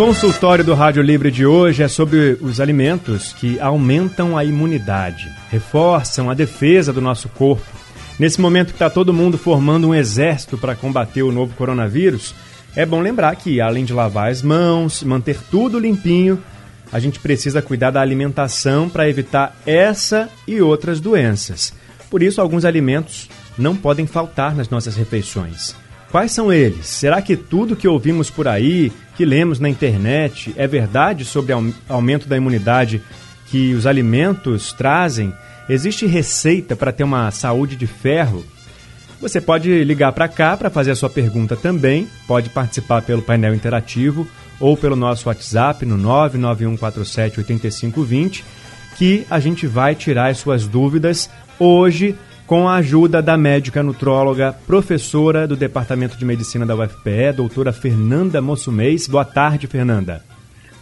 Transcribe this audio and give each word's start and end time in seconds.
Consultório 0.00 0.64
do 0.64 0.72
Rádio 0.72 1.02
Livre 1.02 1.30
de 1.30 1.44
hoje 1.44 1.82
é 1.82 1.86
sobre 1.86 2.38
os 2.40 2.58
alimentos 2.58 3.34
que 3.34 3.60
aumentam 3.60 4.34
a 4.34 4.42
imunidade, 4.42 5.30
reforçam 5.50 6.30
a 6.30 6.34
defesa 6.34 6.90
do 6.90 7.02
nosso 7.02 7.28
corpo. 7.28 7.66
Nesse 8.18 8.40
momento 8.40 8.68
que 8.68 8.76
está 8.76 8.88
todo 8.88 9.12
mundo 9.12 9.36
formando 9.36 9.88
um 9.88 9.94
exército 9.94 10.56
para 10.56 10.74
combater 10.74 11.22
o 11.22 11.30
novo 11.30 11.54
coronavírus, 11.54 12.34
é 12.74 12.86
bom 12.86 13.02
lembrar 13.02 13.36
que, 13.36 13.60
além 13.60 13.84
de 13.84 13.92
lavar 13.92 14.30
as 14.30 14.40
mãos, 14.40 15.02
manter 15.02 15.36
tudo 15.50 15.78
limpinho, 15.78 16.42
a 16.90 16.98
gente 16.98 17.20
precisa 17.20 17.60
cuidar 17.60 17.90
da 17.90 18.00
alimentação 18.00 18.88
para 18.88 19.06
evitar 19.06 19.54
essa 19.66 20.30
e 20.48 20.62
outras 20.62 20.98
doenças. 20.98 21.74
Por 22.08 22.22
isso, 22.22 22.40
alguns 22.40 22.64
alimentos 22.64 23.28
não 23.58 23.76
podem 23.76 24.06
faltar 24.06 24.56
nas 24.56 24.70
nossas 24.70 24.96
refeições. 24.96 25.76
Quais 26.10 26.32
são 26.32 26.52
eles? 26.52 26.86
Será 26.86 27.22
que 27.22 27.36
tudo 27.36 27.76
que 27.76 27.86
ouvimos 27.86 28.28
por 28.28 28.48
aí, 28.48 28.90
que 29.16 29.24
lemos 29.24 29.60
na 29.60 29.68
internet, 29.68 30.52
é 30.56 30.66
verdade 30.66 31.24
sobre 31.24 31.54
o 31.54 31.72
aumento 31.88 32.28
da 32.28 32.36
imunidade 32.36 33.00
que 33.46 33.72
os 33.74 33.86
alimentos 33.86 34.72
trazem? 34.72 35.32
Existe 35.68 36.06
receita 36.06 36.74
para 36.74 36.90
ter 36.90 37.04
uma 37.04 37.30
saúde 37.30 37.76
de 37.76 37.86
ferro? 37.86 38.44
Você 39.20 39.40
pode 39.40 39.84
ligar 39.84 40.10
para 40.12 40.26
cá 40.26 40.56
para 40.56 40.68
fazer 40.68 40.90
a 40.90 40.96
sua 40.96 41.08
pergunta 41.08 41.54
também, 41.54 42.08
pode 42.26 42.50
participar 42.50 43.02
pelo 43.02 43.22
painel 43.22 43.54
interativo 43.54 44.26
ou 44.58 44.76
pelo 44.76 44.96
nosso 44.96 45.28
WhatsApp 45.28 45.86
no 45.86 45.96
991478520, 45.96 48.42
que 48.96 49.24
a 49.30 49.38
gente 49.38 49.68
vai 49.68 49.94
tirar 49.94 50.30
as 50.30 50.38
suas 50.38 50.66
dúvidas 50.66 51.30
hoje 51.56 52.18
com 52.50 52.68
a 52.68 52.78
ajuda 52.78 53.22
da 53.22 53.36
médica 53.36 53.80
nutróloga, 53.80 54.52
professora 54.66 55.46
do 55.46 55.54
Departamento 55.54 56.16
de 56.16 56.24
Medicina 56.24 56.66
da 56.66 56.74
UFPE, 56.74 57.32
doutora 57.36 57.72
Fernanda 57.72 58.42
Mossumês. 58.42 59.06
Boa 59.06 59.24
tarde, 59.24 59.68
Fernanda. 59.68 60.20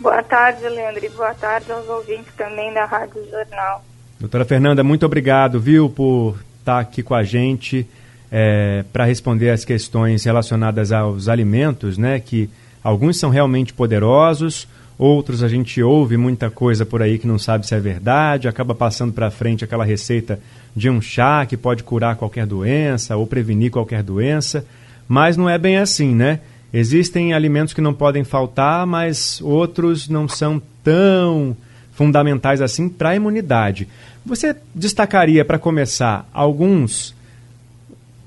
Boa 0.01 0.23
tarde, 0.23 0.67
Leandro, 0.67 1.05
e 1.05 1.11
boa 1.11 1.35
tarde 1.35 1.71
aos 1.71 1.87
ouvintes 1.87 2.33
também 2.39 2.73
da 2.73 2.87
Rádio 2.87 3.23
Jornal. 3.31 3.85
Doutora 4.19 4.47
Fernanda, 4.47 4.83
muito 4.83 5.05
obrigado, 5.05 5.61
viu, 5.61 5.91
por 5.91 6.39
estar 6.59 6.79
aqui 6.79 7.03
com 7.03 7.15
a 7.15 7.23
gente 7.23 7.87
é, 8.33 8.83
para 8.91 9.05
responder 9.05 9.51
as 9.51 9.63
questões 9.63 10.25
relacionadas 10.25 10.91
aos 10.91 11.29
alimentos, 11.29 11.99
né, 11.99 12.19
que 12.19 12.49
alguns 12.83 13.19
são 13.19 13.29
realmente 13.29 13.75
poderosos, 13.75 14.67
outros 14.99 15.43
a 15.43 15.49
gente 15.49 15.81
ouve 15.81 16.17
muita 16.17 16.51
coisa 16.51 16.85
por 16.85 17.01
aí 17.01 17.19
que 17.19 17.27
não 17.27 17.39
sabe 17.39 17.67
se 17.67 17.75
é 17.75 17.81
verdade, 17.81 18.49
acaba 18.49 18.75
passando 18.75 19.13
para 19.13 19.31
frente 19.31 19.65
aquela 19.65 19.85
receita 19.85 20.41
de 20.75 20.91
um 20.91 21.01
chá 21.01 21.47
que 21.47 21.57
pode 21.57 21.85
curar 21.85 22.17
qualquer 22.17 22.45
doença 22.45 23.17
ou 23.17 23.27
prevenir 23.27 23.71
qualquer 23.71 24.03
doença, 24.03 24.67
mas 25.07 25.37
não 25.37 25.49
é 25.49 25.57
bem 25.57 25.77
assim, 25.79 26.15
né? 26.15 26.41
Existem 26.73 27.33
alimentos 27.33 27.73
que 27.73 27.81
não 27.81 27.95
podem 27.95 28.25
faltar, 28.25 28.87
mas 28.87 29.41
outros 29.41 30.09
não 30.09 30.29
são 30.29 30.61
tão 30.83 31.57
fundamentais 31.93 32.61
assim 32.61 32.89
para 32.89 33.11
a 33.11 33.17
imunidade. 33.17 33.89
Você 34.27 34.55
destacaria, 34.75 35.45
para 35.45 35.59
começar, 35.59 36.29
alguns 36.33 37.15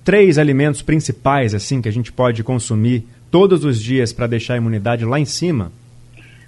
três 0.04 0.40
alimentos 0.40 0.82
principais 0.82 1.54
assim 1.54 1.82
que 1.82 1.88
a 1.88 1.92
gente 1.92 2.12
pode 2.12 2.44
consumir 2.44 3.06
todos 3.30 3.64
os 3.64 3.80
dias 3.80 4.12
para 4.12 4.26
deixar 4.26 4.56
a 4.56 4.58
imunidade 4.58 5.06
lá 5.06 5.20
em 5.20 5.26
cima? 5.26 5.72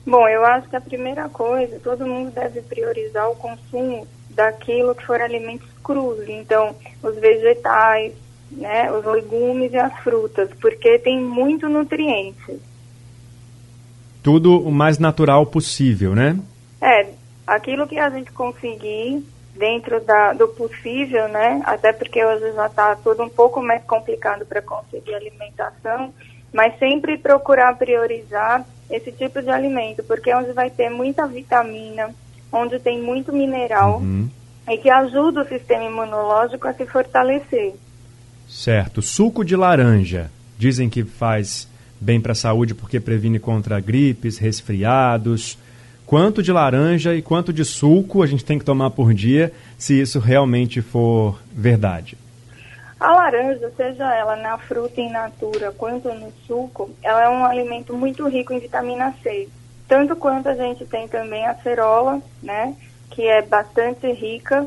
Bom, 0.06 0.28
eu 0.28 0.46
acho 0.46 0.70
que 0.70 0.76
a 0.76 0.82
primeira 0.82 1.30
coisa, 1.30 1.80
todo 1.80 2.06
mundo 2.06 2.32
deve 2.32 2.62
priorizar 2.62 3.30
o 3.30 3.36
consumo 3.36 4.06
daquilo 4.30 4.94
que 4.96 5.06
for 5.06 5.22
alimentos 5.22 5.68
crus, 5.84 6.28
então 6.28 6.76
os 7.02 7.16
vegetais, 7.16 8.14
né, 8.52 8.92
os 8.92 9.06
legumes 9.06 9.72
e 9.72 9.78
as 9.78 9.94
frutas, 10.00 10.50
porque 10.60 11.00
tem 11.00 11.20
muito 11.20 11.70
nutriente. 11.70 12.60
Tudo 14.22 14.60
o 14.62 14.72
mais 14.72 14.98
natural 15.00 15.46
possível, 15.46 16.16
né? 16.16 16.38
É, 16.82 17.08
aquilo 17.48 17.88
que 17.88 17.98
a 17.98 18.10
gente 18.10 18.32
conseguir 18.32 19.24
dentro 19.56 20.02
da, 20.02 20.34
do 20.34 20.48
possível, 20.48 21.28
né? 21.28 21.62
Até 21.66 21.94
porque 21.94 22.24
hoje 22.24 22.54
já 22.54 22.66
está 22.68 22.96
tudo 22.96 23.24
um 23.24 23.30
pouco 23.30 23.62
mais 23.62 23.84
complicado 23.84 24.46
para 24.46 24.62
conseguir 24.62 25.14
alimentação, 25.14 26.14
mas 26.54 26.78
sempre 26.80 27.18
procurar 27.18 27.78
priorizar 27.78 28.66
esse 28.96 29.12
tipo 29.12 29.42
de 29.42 29.50
alimento, 29.50 30.04
porque 30.04 30.30
é 30.30 30.38
onde 30.38 30.54
vai 30.54 30.70
ter 30.70 30.90
muita 30.90 31.28
vitamina, 31.28 32.14
onde 32.52 32.80
tem 32.80 33.02
muito 33.02 33.34
mineral 33.34 33.98
uhum. 33.98 34.30
e 34.70 34.78
que 34.78 34.90
ajuda 34.90 35.42
o 35.42 35.48
sistema 35.48 35.84
imunológico 35.86 36.68
a 36.68 36.74
se 36.74 36.86
fortalecer. 36.86 37.74
Certo. 38.48 39.02
Suco 39.02 39.44
de 39.44 39.56
laranja. 39.56 40.30
Dizem 40.60 40.90
que 40.90 41.04
faz 41.04 41.68
bem 42.00 42.22
para 42.22 42.34
a 42.34 42.36
saúde 42.36 42.76
porque 42.76 43.00
previne 43.00 43.40
contra 43.40 43.80
gripes, 43.80 44.38
resfriados. 44.38 45.58
Quanto 46.06 46.44
de 46.44 46.52
laranja 46.52 47.16
e 47.16 47.22
quanto 47.22 47.52
de 47.52 47.66
suco 47.66 48.22
a 48.22 48.28
gente 48.28 48.46
tem 48.46 48.60
que 48.60 48.66
tomar 48.66 48.92
por 48.92 49.14
dia, 49.14 49.52
se 49.78 50.00
isso 50.00 50.20
realmente 50.20 50.82
for 50.82 51.42
verdade? 51.52 52.16
A 53.04 53.12
laranja, 53.12 53.70
seja 53.76 54.16
ela 54.16 54.36
na 54.38 54.58
fruta 54.58 55.02
in 55.02 55.12
natura 55.12 55.72
quanto 55.72 56.14
no 56.14 56.32
suco, 56.48 56.90
ela 57.04 57.24
é 57.24 57.30
um 57.30 57.44
alimento 57.46 57.94
muito 57.94 58.28
rico 58.28 58.54
em 58.54 58.60
vitamina 58.60 59.14
C 59.22 59.50
tanto 59.88 60.16
quanto 60.16 60.50
a 60.50 60.56
gente 60.56 60.86
tem 60.86 61.08
também 61.08 61.46
a 61.46 61.56
cerola, 61.56 62.22
né, 62.42 62.76
que 63.12 63.22
é 63.28 63.42
bastante 63.42 64.12
rica. 64.12 64.66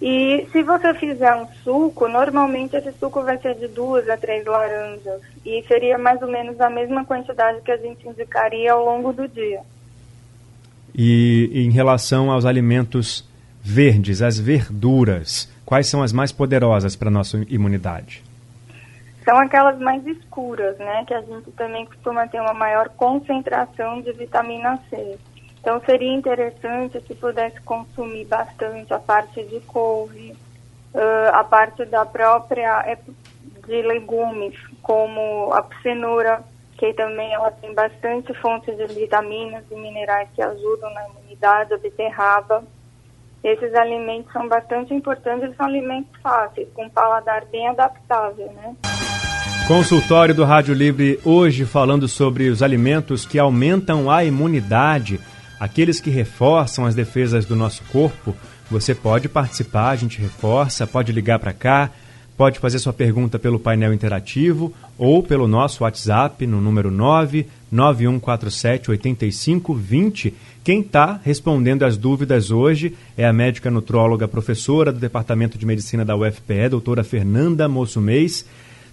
E 0.00 0.46
se 0.52 0.62
você 0.62 0.92
fizer 0.94 1.34
um 1.34 1.46
suco, 1.62 2.08
normalmente 2.08 2.76
esse 2.76 2.92
suco 2.92 3.22
vai 3.22 3.38
ser 3.38 3.54
de 3.56 3.68
duas 3.68 4.08
a 4.08 4.16
três 4.16 4.44
laranjas 4.44 5.20
e 5.44 5.62
seria 5.68 5.96
mais 5.98 6.20
ou 6.20 6.28
menos 6.28 6.60
a 6.60 6.68
mesma 6.68 7.04
quantidade 7.04 7.60
que 7.62 7.70
a 7.70 7.76
gente 7.76 8.08
indicaria 8.08 8.72
ao 8.72 8.84
longo 8.84 9.12
do 9.12 9.28
dia. 9.28 9.60
E 10.94 11.50
em 11.54 11.70
relação 11.70 12.30
aos 12.30 12.44
alimentos 12.44 13.28
verdes, 13.64 14.22
as 14.22 14.38
verduras, 14.38 15.48
quais 15.64 15.88
são 15.88 16.02
as 16.02 16.12
mais 16.12 16.30
poderosas 16.30 16.94
para 16.94 17.08
a 17.08 17.12
nossa 17.12 17.38
imunidade? 17.48 18.22
são 19.24 19.38
aquelas 19.38 19.78
mais 19.78 20.06
escuras, 20.06 20.76
né? 20.78 21.04
Que 21.06 21.14
a 21.14 21.22
gente 21.22 21.50
também 21.52 21.86
costuma 21.86 22.28
ter 22.28 22.40
uma 22.40 22.52
maior 22.52 22.90
concentração 22.90 24.00
de 24.02 24.12
vitamina 24.12 24.78
C. 24.90 25.18
Então 25.60 25.80
seria 25.86 26.12
interessante 26.12 27.00
se 27.00 27.14
pudesse 27.14 27.58
consumir 27.62 28.26
bastante 28.26 28.92
a 28.92 28.98
parte 28.98 29.42
de 29.44 29.60
couve, 29.60 30.36
a 31.32 31.42
parte 31.42 31.86
da 31.86 32.04
própria 32.04 32.84
é, 32.86 32.98
de 33.66 33.82
legumes, 33.82 34.54
como 34.82 35.52
a 35.54 35.66
cenoura, 35.82 36.44
que 36.76 36.92
também 36.92 37.32
ela 37.32 37.50
tem 37.50 37.72
bastante 37.72 38.34
fontes 38.34 38.76
de 38.76 38.86
vitaminas 38.88 39.64
e 39.70 39.74
minerais 39.74 40.28
que 40.34 40.42
ajudam 40.42 40.92
na 40.92 41.08
imunidade, 41.08 41.72
a 41.72 41.78
beterraba. 41.78 42.62
Esses 43.44 43.72
alimentos 43.74 44.32
são 44.32 44.48
bastante 44.48 44.94
importantes, 44.94 45.52
e 45.52 45.54
são 45.54 45.66
alimentos 45.66 46.10
fáceis, 46.22 46.66
com 46.72 46.88
paladar 46.88 47.44
bem 47.52 47.68
adaptável, 47.68 48.50
né? 48.54 48.74
Consultório 49.68 50.34
do 50.34 50.44
Rádio 50.44 50.74
Livre 50.74 51.20
hoje 51.22 51.66
falando 51.66 52.08
sobre 52.08 52.48
os 52.48 52.62
alimentos 52.62 53.26
que 53.26 53.38
aumentam 53.38 54.10
a 54.10 54.24
imunidade, 54.24 55.20
aqueles 55.60 56.00
que 56.00 56.08
reforçam 56.08 56.86
as 56.86 56.94
defesas 56.94 57.44
do 57.44 57.54
nosso 57.54 57.82
corpo. 57.92 58.34
Você 58.70 58.94
pode 58.94 59.28
participar, 59.28 59.90
a 59.90 59.96
gente 59.96 60.22
reforça, 60.22 60.86
pode 60.86 61.12
ligar 61.12 61.38
para 61.38 61.52
cá, 61.52 61.90
pode 62.38 62.58
fazer 62.58 62.78
sua 62.78 62.94
pergunta 62.94 63.38
pelo 63.38 63.60
painel 63.60 63.92
interativo 63.92 64.72
ou 64.96 65.22
pelo 65.22 65.46
nosso 65.46 65.84
WhatsApp 65.84 66.46
no 66.46 66.62
número 66.62 66.90
99147 66.90 68.90
8520. 68.90 70.34
Quem 70.64 70.80
está 70.80 71.20
respondendo 71.22 71.82
as 71.82 71.98
dúvidas 71.98 72.50
hoje 72.50 72.96
é 73.18 73.26
a 73.26 73.34
médica 73.34 73.70
nutróloga 73.70 74.26
professora 74.26 74.90
do 74.90 74.98
Departamento 74.98 75.58
de 75.58 75.66
Medicina 75.66 76.06
da 76.06 76.16
UFPE, 76.16 76.70
doutora 76.70 77.04
Fernanda 77.04 77.68
Moço 77.68 78.00
Mês. 78.00 78.46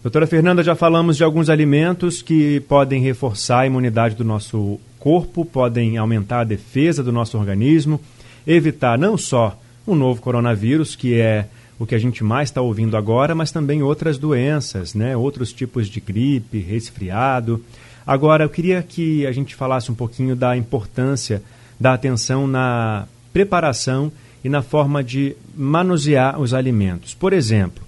Doutora 0.03 0.27
Fernanda, 0.27 0.65
já 0.65 0.75
falamos 0.75 1.15
de 1.15 1.23
alguns 1.23 1.50
alimentos 1.50 2.21
que 2.21 2.59
podem 2.68 3.01
reforçar 3.01 3.62
a 3.62 3.68
imunidade 3.68 4.15
do 4.15 4.25
nosso 4.25 4.81
corpo, 5.00 5.45
podem 5.45 5.97
aumentar 5.97 6.41
a 6.41 6.44
defesa 6.44 7.01
do 7.01 7.09
nosso 7.09 7.38
organismo, 7.38 8.01
evitar 8.45 8.97
não 8.97 9.17
só 9.17 9.57
o 9.88 9.95
novo 9.95 10.21
coronavírus, 10.21 10.94
que 10.94 11.21
é 11.21 11.47
o 11.79 11.85
que 11.85 11.95
a 11.95 12.00
gente 12.00 12.21
mais 12.21 12.50
está 12.50 12.59
ouvindo 12.59 12.97
agora, 12.97 13.33
mas 13.33 13.50
também 13.50 13.81
outras 13.81 14.17
doenças, 14.17 14.94
né? 14.94 15.15
outros 15.15 15.53
tipos 15.53 15.88
de 15.88 16.01
gripe, 16.01 16.59
resfriado. 16.59 17.63
Agora, 18.06 18.44
eu 18.44 18.50
queria 18.50 18.83
que 18.83 19.25
a 19.25 19.31
gente 19.31 19.56
falasse 19.56 19.89
um 19.89 19.95
pouquinho 19.95 20.35
da 20.35 20.57
importância 20.57 21.41
da 21.81 21.93
atenção 21.95 22.45
na 22.45 23.07
preparação 23.33 24.11
e 24.43 24.49
na 24.49 24.61
forma 24.61 25.03
de 25.03 25.35
manusear 25.57 26.39
os 26.39 26.53
alimentos. 26.53 27.15
Por 27.15 27.33
exemplo, 27.33 27.83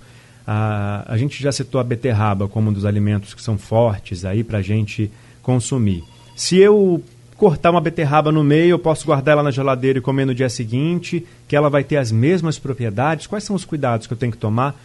a, 0.47 1.03
a 1.07 1.15
gente 1.15 1.39
já 1.41 1.51
citou 1.51 1.79
a 1.79 1.83
beterraba 1.83 2.47
como 2.47 2.71
um 2.71 2.73
dos 2.73 2.85
alimentos 2.85 3.35
que 3.35 3.41
são 3.41 3.55
fortes 3.55 4.25
aí 4.25 4.43
para 4.43 4.57
a 4.57 4.61
gente 4.63 5.11
consumir. 5.43 6.03
Se 6.35 6.57
eu 6.57 7.03
cortar 7.37 7.69
uma 7.69 7.79
beterraba 7.79 8.31
no 8.31 8.43
meio, 8.43 8.71
eu 8.71 8.79
posso 8.79 9.05
guardar 9.05 9.33
ela 9.33 9.43
na 9.43 9.51
geladeira 9.51 9.99
e 9.99 10.01
comer 10.01 10.25
no 10.25 10.33
dia 10.33 10.49
seguinte, 10.49 11.23
que 11.47 11.55
ela 11.55 11.69
vai 11.69 11.83
ter 11.83 11.97
as 11.97 12.11
mesmas 12.11 12.57
propriedades. 12.57 13.27
Quais 13.27 13.43
são 13.43 13.55
os 13.55 13.63
cuidados 13.63 14.07
que 14.07 14.13
eu 14.13 14.17
tenho 14.17 14.31
que 14.31 14.39
tomar 14.39 14.75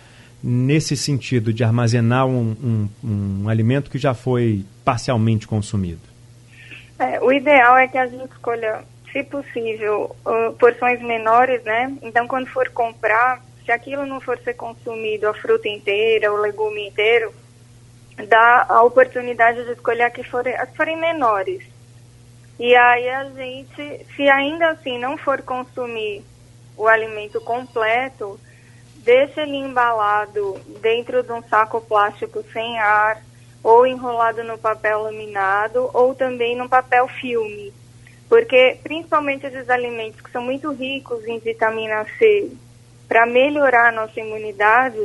nesse 0.45 0.95
sentido 0.99 1.51
de 1.51 1.65
armazenar 1.65 2.27
um, 2.27 2.55
um, 2.63 2.89
um 3.43 3.49
alimento 3.49 3.91
que 3.91 3.97
já 3.97 4.13
foi 4.13 4.67
parcialmente 4.85 5.49
consumido? 5.49 6.09
É, 6.99 7.21
o 7.21 7.33
ideal 7.33 7.77
é 7.77 7.87
que 7.87 7.97
a 7.97 8.07
gente 8.07 8.33
escolha, 8.33 8.81
se 9.13 9.23
possível, 9.25 10.15
uh, 10.25 10.53
porções 10.55 11.01
menores, 11.01 11.63
né? 11.65 11.97
Então, 12.03 12.27
quando 12.27 12.47
for 12.49 12.69
comprar, 12.71 13.43
se 13.65 13.73
aquilo 13.73 14.07
não 14.07 14.21
for 14.21 14.39
ser 14.39 14.55
consumido, 14.55 15.29
a 15.29 15.35
fruta 15.35 15.69
inteira, 15.69 16.33
o 16.33 16.37
legume 16.37 16.89
inteiro, 16.89 17.33
dá 18.27 18.67
a 18.69 18.83
oportunidade 18.83 19.65
de 19.65 19.73
escolher 19.73 20.11
que 20.11 20.23
forem, 20.23 20.55
as 20.57 20.71
que 20.71 20.77
forem 20.77 20.97
menores. 20.97 21.63
E 22.59 22.75
aí 22.75 23.09
a 23.09 23.25
gente, 23.31 24.07
se 24.17 24.29
ainda 24.29 24.71
assim 24.71 24.99
não 24.99 25.17
for 25.17 25.43
consumir 25.43 26.25
o 26.77 26.89
alimento 26.89 27.41
completo, 27.41 28.39
deixa 28.97 29.43
ele 29.43 29.57
embalado 29.57 30.61
dentro 30.81 31.23
de 31.23 31.33
um 31.33 31.43
saco 31.43 31.81
plástico 31.81 32.43
sem 32.53 32.79
ar, 32.79 33.23
ou 33.63 33.87
enrolado 33.87 34.43
no 34.45 34.59
papel 34.59 35.03
laminado, 35.03 35.91
ou 35.93 36.15
também 36.15 36.57
no 36.57 36.69
papel 36.69 37.07
filme. 37.09 37.73
Porque, 38.29 38.79
principalmente 38.83 39.47
esses 39.47 39.71
alimentos 39.71 40.21
que 40.21 40.31
são 40.31 40.43
muito 40.43 40.71
ricos 40.73 41.27
em 41.27 41.39
vitamina 41.39 42.05
C, 42.19 42.51
para 43.09 43.25
melhorar 43.25 43.89
a 43.89 43.93
nossa 43.93 44.21
imunidade, 44.21 45.01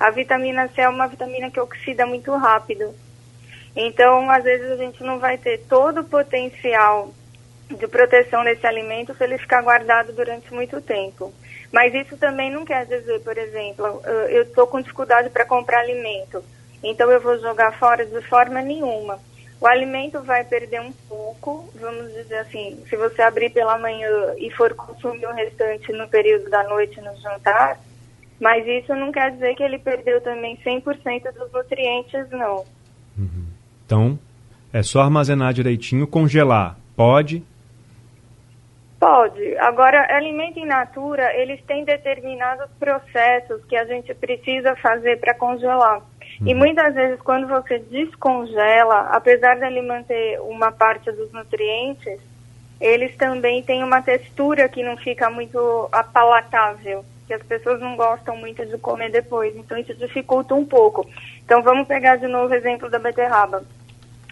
a 0.00 0.10
vitamina 0.10 0.68
C 0.74 0.80
é 0.80 0.88
uma 0.88 1.06
vitamina 1.06 1.50
que 1.50 1.60
oxida 1.60 2.04
muito 2.04 2.34
rápido. 2.36 2.92
Então, 3.76 4.28
às 4.30 4.42
vezes, 4.42 4.70
a 4.72 4.76
gente 4.76 5.02
não 5.04 5.18
vai 5.18 5.38
ter 5.38 5.58
todo 5.68 6.00
o 6.00 6.04
potencial 6.04 7.12
de 7.68 7.86
proteção 7.88 8.44
desse 8.44 8.66
alimento 8.66 9.14
se 9.14 9.24
ele 9.24 9.38
ficar 9.38 9.62
guardado 9.62 10.12
durante 10.12 10.52
muito 10.52 10.80
tempo. 10.80 11.32
Mas 11.72 11.94
isso 11.94 12.16
também 12.16 12.50
não 12.50 12.64
quer 12.64 12.86
dizer, 12.86 13.20
por 13.20 13.36
exemplo, 13.36 14.00
eu 14.28 14.42
estou 14.42 14.66
com 14.66 14.80
dificuldade 14.80 15.30
para 15.30 15.44
comprar 15.44 15.80
alimento, 15.80 16.44
então 16.82 17.10
eu 17.10 17.20
vou 17.20 17.38
jogar 17.40 17.72
fora 17.78 18.04
de 18.06 18.20
forma 18.28 18.60
nenhuma. 18.62 19.18
O 19.64 19.66
alimento 19.66 20.20
vai 20.20 20.44
perder 20.44 20.78
um 20.82 20.92
pouco, 21.08 21.66
vamos 21.80 22.12
dizer 22.12 22.36
assim, 22.40 22.84
se 22.86 22.96
você 22.96 23.22
abrir 23.22 23.48
pela 23.48 23.78
manhã 23.78 24.10
e 24.36 24.50
for 24.50 24.74
consumir 24.74 25.24
o 25.24 25.32
restante 25.32 25.90
no 25.90 26.06
período 26.06 26.50
da 26.50 26.64
noite 26.64 27.00
no 27.00 27.16
jantar, 27.22 27.80
mas 28.38 28.66
isso 28.66 28.94
não 28.94 29.10
quer 29.10 29.30
dizer 29.30 29.54
que 29.54 29.62
ele 29.62 29.78
perdeu 29.78 30.20
também 30.20 30.58
100% 30.58 31.32
dos 31.32 31.50
nutrientes, 31.50 32.28
não. 32.28 32.56
Uhum. 33.16 33.46
Então, 33.86 34.18
é 34.70 34.82
só 34.82 35.00
armazenar 35.00 35.54
direitinho, 35.54 36.06
congelar. 36.06 36.76
Pode? 36.94 37.42
Pode. 39.00 39.56
Agora, 39.56 40.14
alimento 40.14 40.58
in 40.58 40.66
natura, 40.66 41.34
eles 41.40 41.62
têm 41.64 41.86
determinados 41.86 42.68
processos 42.78 43.64
que 43.64 43.76
a 43.76 43.86
gente 43.86 44.12
precisa 44.12 44.76
fazer 44.76 45.18
para 45.20 45.32
congelar. 45.32 46.02
Uhum. 46.40 46.48
E 46.48 46.54
muitas 46.54 46.94
vezes, 46.94 47.20
quando 47.20 47.46
você 47.46 47.78
descongela, 47.78 49.08
apesar 49.12 49.56
de 49.56 49.66
ele 49.66 49.82
manter 49.82 50.40
uma 50.40 50.72
parte 50.72 51.10
dos 51.12 51.32
nutrientes, 51.32 52.20
eles 52.80 53.16
também 53.16 53.62
têm 53.62 53.82
uma 53.82 54.02
textura 54.02 54.68
que 54.68 54.82
não 54.82 54.96
fica 54.96 55.30
muito 55.30 55.88
apalatável 55.92 57.04
que 57.26 57.34
as 57.34 57.42
pessoas 57.42 57.80
não 57.80 57.96
gostam 57.96 58.36
muito 58.36 58.64
de 58.66 58.78
comer 58.78 59.10
depois. 59.10 59.54
Então 59.56 59.78
isso 59.78 59.94
dificulta 59.94 60.54
um 60.54 60.64
pouco. 60.64 61.08
Então 61.44 61.62
vamos 61.62 61.88
pegar 61.88 62.16
de 62.16 62.26
novo 62.26 62.52
o 62.52 62.56
exemplo 62.56 62.90
da 62.90 62.98
beterraba. 62.98 63.64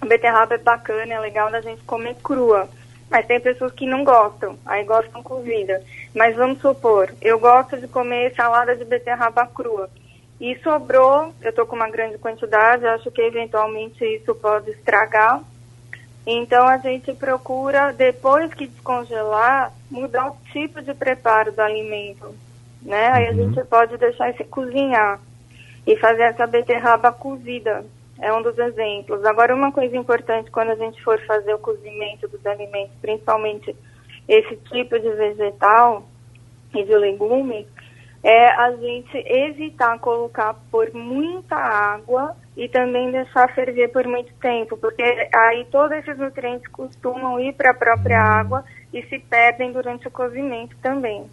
A 0.01 0.07
beterraba 0.07 0.55
é 0.55 0.59
bacana, 0.59 1.15
é 1.15 1.21
legal 1.21 1.51
da 1.51 1.61
gente 1.61 1.83
comer 1.85 2.17
crua. 2.23 2.69
Mas 3.11 3.27
tem 3.27 3.41
pessoas 3.41 3.73
que 3.73 3.87
não 3.87 4.05
gostam, 4.05 4.59
aí 4.65 4.85
gostam 4.85 5.23
cozida. 5.23 5.83
Mas 6.15 6.35
vamos 6.35 6.61
supor, 6.61 7.15
eu 7.21 7.39
gosto 7.39 7.77
de 7.79 7.87
comer 7.87 8.35
salada 8.35 8.75
de 8.75 8.85
beterraba 8.85 9.47
crua. 9.47 9.89
E 10.43 10.59
sobrou, 10.59 11.33
eu 11.41 11.51
estou 11.51 11.65
com 11.65 11.77
uma 11.77 11.89
grande 11.89 12.19
quantidade, 12.19 12.85
acho 12.85 13.11
que 13.11 13.23
eventualmente 13.23 14.05
isso 14.05 14.35
pode 14.35 14.71
estragar. 14.73 15.41
Então 16.27 16.69
a 16.69 16.77
gente 16.77 17.15
procura, 17.15 17.93
depois 17.93 18.53
que 18.53 18.67
descongelar, 18.67 19.73
mudar 19.91 20.33
o 20.33 20.37
tipo 20.53 20.83
de 20.83 20.93
preparo 20.93 21.51
do 21.53 21.63
alimento 21.63 22.35
né? 22.85 23.11
Aí 23.13 23.29
a 23.29 23.31
uhum. 23.31 23.53
gente 23.53 23.65
pode 23.67 23.97
deixar 23.97 24.31
esse 24.31 24.45
cozinhar 24.45 25.21
e 25.87 25.97
fazer 25.97 26.23
essa 26.23 26.47
beterraba 26.47 27.13
cozida. 27.13 27.85
É 28.21 28.33
um 28.33 28.43
dos 28.43 28.57
exemplos. 28.59 29.25
Agora, 29.25 29.55
uma 29.55 29.73
coisa 29.73 29.97
importante 29.97 30.51
quando 30.51 30.71
a 30.71 30.77
gente 30.77 31.03
for 31.03 31.19
fazer 31.27 31.55
o 31.55 31.59
cozimento 31.59 32.29
dos 32.29 32.45
alimentos, 32.47 32.95
principalmente 33.01 33.75
esse 34.29 34.57
tipo 34.57 34.99
de 34.99 35.11
vegetal 35.11 36.07
e 36.75 36.85
de 36.85 36.97
legume, 36.97 37.67
é 38.23 38.49
a 38.51 38.73
gente 38.77 39.17
evitar 39.17 39.99
colocar 39.99 40.55
por 40.71 40.93
muita 40.95 41.57
água 41.57 42.37
e 42.57 42.69
também 42.69 43.11
deixar 43.11 43.53
ferver 43.55 43.89
por 43.89 44.07
muito 44.07 44.33
tempo, 44.35 44.77
porque 44.77 45.03
aí 45.35 45.67
todos 45.71 45.97
esses 45.99 46.17
nutrientes 46.19 46.69
costumam 46.69 47.41
ir 47.41 47.55
para 47.55 47.71
a 47.71 47.75
própria 47.75 48.21
água 48.21 48.65
e 48.93 49.03
se 49.05 49.19
perdem 49.19 49.73
durante 49.73 50.07
o 50.07 50.11
cozimento 50.11 50.77
também 50.83 51.27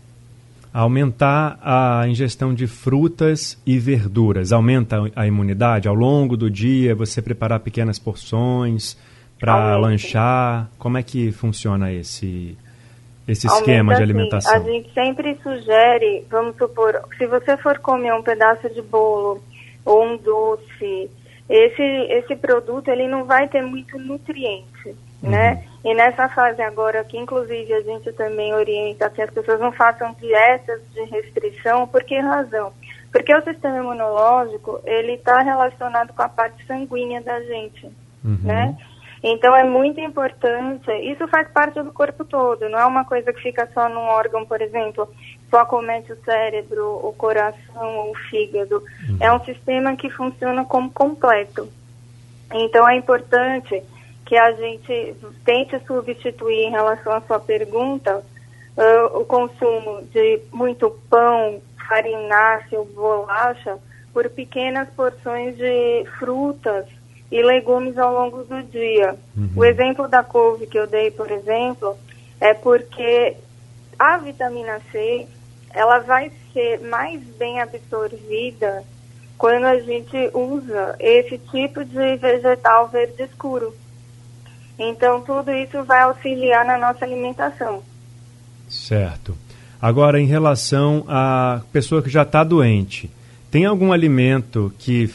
aumentar 0.74 1.60
a 1.62 2.08
ingestão 2.08 2.54
de 2.54 2.68
frutas 2.68 3.60
e 3.66 3.80
verduras. 3.80 4.52
Aumenta 4.52 4.98
a 5.16 5.26
imunidade 5.26 5.88
ao 5.88 5.96
longo 5.96 6.38
do 6.38 6.50
dia, 6.50 6.96
você 6.96 7.22
preparar 7.22 7.60
pequenas 7.60 7.98
porções 7.98 8.98
para 9.40 9.78
lanchar. 9.78 10.70
Como 10.78 10.98
é 10.98 11.04
que 11.04 11.32
funciona 11.32 11.92
esse 11.92 12.58
esse 13.32 13.48
esquema 13.48 13.96
de 13.96 14.04
alimentação? 14.04 14.56
Assim, 14.56 14.70
a 14.70 14.72
gente 14.74 14.94
sempre 14.94 15.38
sugere, 15.42 16.26
vamos 16.30 16.56
supor, 16.58 17.02
se 17.18 17.26
você 17.28 17.58
for 17.58 17.78
comer 17.80 18.14
um 18.14 18.24
pedaço 18.24 18.70
de 18.70 18.82
bolo 18.82 19.42
ou 19.86 20.06
um 20.06 20.18
doce, 20.18 21.10
esse 21.50 21.82
esse 21.82 22.36
produto 22.36 22.90
ele 22.90 23.08
não 23.08 23.26
vai 23.26 23.48
ter 23.48 23.62
muito 23.62 23.98
nutriente, 23.98 24.96
uhum. 25.24 25.30
né? 25.30 25.64
E 25.84 25.94
nessa 25.96 26.28
fase 26.30 26.62
agora, 26.62 27.04
que 27.04 27.18
inclusive 27.18 27.74
a 27.74 27.82
gente 27.82 28.12
também 28.14 28.54
orienta 28.54 29.10
que 29.10 29.22
as 29.22 29.30
pessoas 29.30 29.60
não 29.60 29.72
façam 29.72 30.14
dietas 30.20 30.82
de 30.94 31.02
restrição, 31.06 31.88
por 31.88 32.04
que 32.04 32.20
razão? 32.20 32.74
Porque 33.12 33.34
o 33.34 33.44
sistema 33.44 33.78
imunológico, 33.78 34.80
ele 34.86 35.14
está 35.14 35.42
relacionado 35.42 36.14
com 36.14 36.22
a 36.22 36.30
parte 36.30 36.64
sanguínea 36.68 37.22
da 37.22 37.42
gente, 37.42 37.86
uhum. 38.24 38.38
né? 38.44 38.78
Então 39.22 39.54
é 39.56 39.64
muito 39.64 40.00
importante, 40.00 40.90
isso 40.92 41.28
faz 41.28 41.48
parte 41.50 41.82
do 41.82 41.92
corpo 41.92 42.24
todo, 42.24 42.70
não 42.70 42.80
é 42.80 42.86
uma 42.86 43.04
coisa 43.04 43.34
que 43.34 43.42
fica 43.42 43.68
só 43.74 43.90
num 43.90 44.00
órgão, 44.00 44.46
por 44.46 44.62
exemplo, 44.62 45.10
só 45.50 45.60
acomete 45.60 46.14
o 46.14 46.24
cérebro, 46.24 47.00
o 47.04 47.14
coração 47.14 47.98
ou 47.98 48.12
o 48.12 48.16
fígado. 48.16 48.78
Uhum. 48.78 49.18
É 49.20 49.32
um 49.32 49.44
sistema 49.44 49.96
que 49.98 50.10
funciona 50.10 50.64
como 50.64 50.90
completo. 50.90 51.68
Então 52.54 52.88
é 52.88 52.96
importante 52.96 53.84
que 54.26 54.38
a 54.38 54.52
gente 54.54 55.16
tente 55.44 55.78
substituir 55.86 56.68
em 56.68 56.72
relação 56.72 57.12
à 57.12 57.22
sua 57.22 57.40
pergunta 57.40 58.24
uh, 58.78 59.20
o 59.20 59.26
consumo 59.26 60.02
de 60.14 60.40
muito 60.54 60.90
pão, 61.10 61.62
farináceo, 61.90 62.86
bolacha, 62.96 63.78
por 64.14 64.30
pequenas 64.30 64.88
porções 64.90 65.58
de 65.58 66.06
frutas 66.18 66.86
e 67.32 67.44
legumes 67.44 67.98
ao 67.98 68.14
longo 68.14 68.44
do 68.44 68.64
dia. 68.64 69.16
Uhum. 69.38 69.50
O 69.56 69.66
exemplo 69.66 70.08
da 70.08 70.24
couve 70.24 70.68
que 70.68 70.78
eu 70.78 70.88
dei, 70.88 71.12
por 71.12 71.30
exemplo, 71.30 71.96
é 72.40 72.54
porque 72.54 73.36
a 73.98 74.18
vitamina 74.18 74.80
C 74.92 75.28
ela 75.72 76.00
vai 76.00 76.32
ser 76.54 76.80
mais 76.82 77.22
bem 77.38 77.62
absorvida 77.62 78.84
quando 79.38 79.66
a 79.66 79.80
gente 79.80 80.18
usa 80.34 80.96
esse 81.00 81.38
tipo 81.38 81.86
de 81.86 82.18
vegetal 82.18 82.90
verde 82.90 83.24
escuro. 83.24 83.74
Então, 84.78 85.22
tudo 85.22 85.52
isso 85.52 85.84
vai 85.84 86.02
auxiliar 86.02 86.66
na 86.66 86.78
nossa 86.78 87.06
alimentação. 87.06 87.84
Certo. 88.68 89.38
Agora, 89.82 90.20
em 90.20 90.26
relação 90.26 91.06
à 91.08 91.62
pessoa 91.72 92.02
que 92.02 92.10
já 92.10 92.24
está 92.24 92.44
doente, 92.44 93.10
tem 93.52 93.66
algum 93.66 93.92
alimento 93.92 94.74
que 94.78 95.10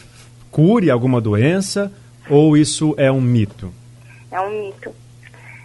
cure 0.51 0.91
alguma 0.91 1.21
doença 1.21 1.93
ou 2.31 2.57
isso 2.57 2.95
é 2.97 3.11
um 3.11 3.21
mito? 3.21 3.73
É 4.31 4.41
um 4.41 4.51
mito. 4.51 4.93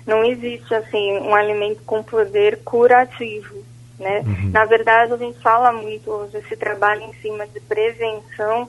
Não 0.06 0.24
existe, 0.24 0.74
assim, 0.74 1.18
um 1.20 1.36
alimento 1.36 1.82
com 1.86 2.02
poder 2.04 2.60
curativo, 2.64 3.56
né? 4.00 4.20
Uhum. 4.26 4.50
Na 4.52 4.66
verdade, 4.66 5.14
a 5.14 5.18
gente 5.18 5.40
fala 5.40 5.72
muito 5.72 6.10
hoje 6.10 6.38
esse 6.38 6.56
trabalho 6.56 7.04
em 7.04 7.14
cima 7.22 7.46
de 7.48 7.60
prevenção, 7.60 8.68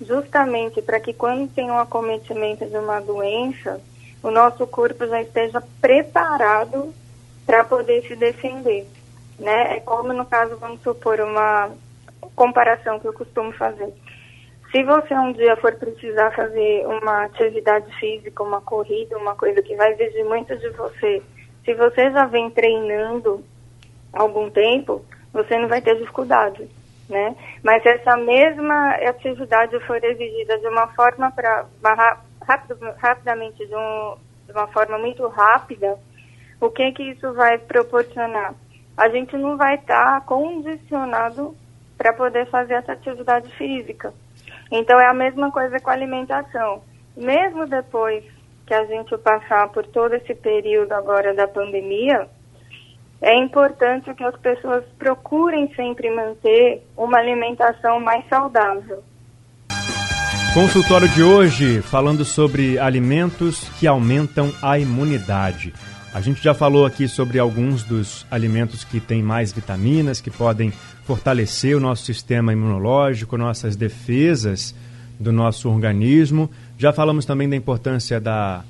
justamente 0.00 0.80
para 0.82 0.98
que 0.98 1.12
quando 1.12 1.48
tem 1.52 1.70
um 1.70 1.78
acometimento 1.78 2.66
de 2.66 2.76
uma 2.76 3.00
doença, 3.00 3.80
o 4.22 4.30
nosso 4.30 4.66
corpo 4.66 5.06
já 5.06 5.20
esteja 5.22 5.62
preparado 5.80 6.92
para 7.46 7.64
poder 7.64 8.02
se 8.06 8.16
defender. 8.16 8.86
né? 9.38 9.76
É 9.76 9.80
como 9.80 10.12
no 10.12 10.24
caso, 10.24 10.56
vamos 10.56 10.82
supor, 10.82 11.20
uma 11.20 11.70
comparação 12.34 12.98
que 12.98 13.06
eu 13.06 13.12
costumo 13.12 13.52
fazer. 13.52 13.92
Se 14.70 14.84
você 14.84 15.14
um 15.14 15.32
dia 15.32 15.56
for 15.56 15.74
precisar 15.74 16.30
fazer 16.30 16.86
uma 16.86 17.24
atividade 17.24 17.92
física, 17.98 18.42
uma 18.42 18.60
corrida, 18.60 19.18
uma 19.18 19.34
coisa 19.34 19.60
que 19.62 19.74
vai 19.74 19.92
exigir 19.92 20.24
muito 20.24 20.56
de 20.56 20.68
você, 20.70 21.20
se 21.64 21.74
você 21.74 22.10
já 22.12 22.26
vem 22.26 22.48
treinando 22.50 23.44
algum 24.12 24.48
tempo, 24.48 25.04
você 25.32 25.58
não 25.58 25.68
vai 25.68 25.80
ter 25.80 25.96
dificuldade, 25.96 26.68
né? 27.08 27.34
Mas 27.64 27.82
se 27.82 27.88
essa 27.88 28.16
mesma 28.16 28.90
atividade 29.08 29.78
for 29.86 30.02
exigida 30.04 30.56
de 30.58 30.68
uma 30.68 30.86
forma 30.94 31.32
para 31.32 31.66
rápido, 32.46 32.78
rapidamente, 32.96 33.66
de, 33.66 33.74
um, 33.74 34.14
de 34.46 34.52
uma 34.52 34.68
forma 34.68 34.98
muito 34.98 35.26
rápida, 35.26 35.98
o 36.60 36.70
que 36.70 36.92
que 36.92 37.02
isso 37.10 37.32
vai 37.32 37.58
proporcionar? 37.58 38.54
A 38.96 39.08
gente 39.08 39.36
não 39.36 39.56
vai 39.56 39.74
estar 39.74 40.20
tá 40.20 40.26
condicionado 40.26 41.56
para 41.98 42.12
poder 42.12 42.46
fazer 42.50 42.74
essa 42.74 42.92
atividade 42.92 43.50
física. 43.56 44.14
Então 44.70 44.98
é 45.00 45.06
a 45.06 45.14
mesma 45.14 45.50
coisa 45.50 45.78
com 45.80 45.90
a 45.90 45.92
alimentação. 45.92 46.82
Mesmo 47.16 47.66
depois 47.66 48.24
que 48.66 48.74
a 48.74 48.84
gente 48.84 49.16
passar 49.18 49.68
por 49.70 49.84
todo 49.86 50.14
esse 50.14 50.34
período 50.34 50.92
agora 50.92 51.34
da 51.34 51.48
pandemia, 51.48 52.28
é 53.20 53.36
importante 53.36 54.14
que 54.14 54.24
as 54.24 54.36
pessoas 54.38 54.84
procurem 54.98 55.72
sempre 55.74 56.08
manter 56.10 56.82
uma 56.96 57.18
alimentação 57.18 58.00
mais 58.00 58.26
saudável. 58.28 59.02
Consultório 60.54 61.08
de 61.08 61.22
hoje 61.22 61.82
falando 61.82 62.24
sobre 62.24 62.78
alimentos 62.78 63.68
que 63.78 63.86
aumentam 63.86 64.52
a 64.62 64.78
imunidade. 64.78 65.72
A 66.12 66.20
gente 66.20 66.42
já 66.42 66.52
falou 66.52 66.84
aqui 66.84 67.06
sobre 67.06 67.38
alguns 67.38 67.84
dos 67.84 68.26
alimentos 68.28 68.82
que 68.82 68.98
têm 68.98 69.22
mais 69.22 69.52
vitaminas, 69.52 70.20
que 70.20 70.30
podem 70.30 70.72
fortalecer 71.04 71.76
o 71.76 71.80
nosso 71.80 72.04
sistema 72.04 72.52
imunológico, 72.52 73.38
nossas 73.38 73.76
defesas 73.76 74.74
do 75.20 75.30
nosso 75.30 75.68
organismo. 75.68 76.50
Já 76.76 76.92
falamos 76.92 77.24
também 77.24 77.48
da 77.48 77.54
importância 77.54 78.20
da, 78.20 78.64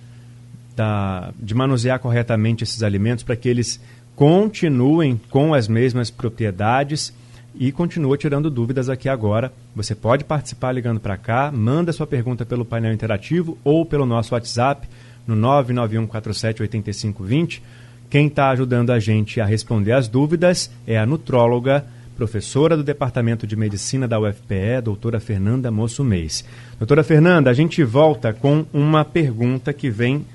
da, 0.76 1.32
de 1.38 1.54
manusear 1.54 1.98
corretamente 1.98 2.62
esses 2.62 2.82
alimentos 2.82 3.24
para 3.24 3.36
que 3.36 3.48
eles 3.48 3.80
continuem 4.14 5.18
com 5.30 5.54
as 5.54 5.66
mesmas 5.66 6.10
propriedades 6.10 7.10
e 7.54 7.72
continua 7.72 8.18
tirando 8.18 8.50
dúvidas 8.50 8.90
aqui 8.90 9.08
agora. 9.08 9.50
Você 9.74 9.94
pode 9.94 10.24
participar 10.24 10.72
ligando 10.72 11.00
para 11.00 11.16
cá, 11.16 11.50
manda 11.50 11.90
sua 11.90 12.06
pergunta 12.06 12.44
pelo 12.44 12.66
painel 12.66 12.92
interativo 12.92 13.56
ou 13.64 13.86
pelo 13.86 14.04
nosso 14.04 14.34
WhatsApp 14.34 14.86
no 15.34 15.48
991478520. 15.48 17.62
Quem 18.08 18.26
está 18.26 18.50
ajudando 18.50 18.90
a 18.90 18.98
gente 18.98 19.40
a 19.40 19.44
responder 19.44 19.92
as 19.92 20.08
dúvidas 20.08 20.70
é 20.86 20.98
a 20.98 21.06
nutróloga 21.06 21.84
professora 22.16 22.76
do 22.76 22.82
Departamento 22.82 23.46
de 23.46 23.56
Medicina 23.56 24.06
da 24.06 24.20
UFPE, 24.20 24.82
doutora 24.84 25.18
Fernanda 25.18 25.70
Moço 25.70 26.04
Mês. 26.04 26.44
Doutora 26.78 27.02
Fernanda, 27.02 27.48
a 27.48 27.54
gente 27.54 27.82
volta 27.82 28.32
com 28.32 28.66
uma 28.74 29.06
pergunta 29.06 29.72
que 29.72 29.88
vem 29.88 30.26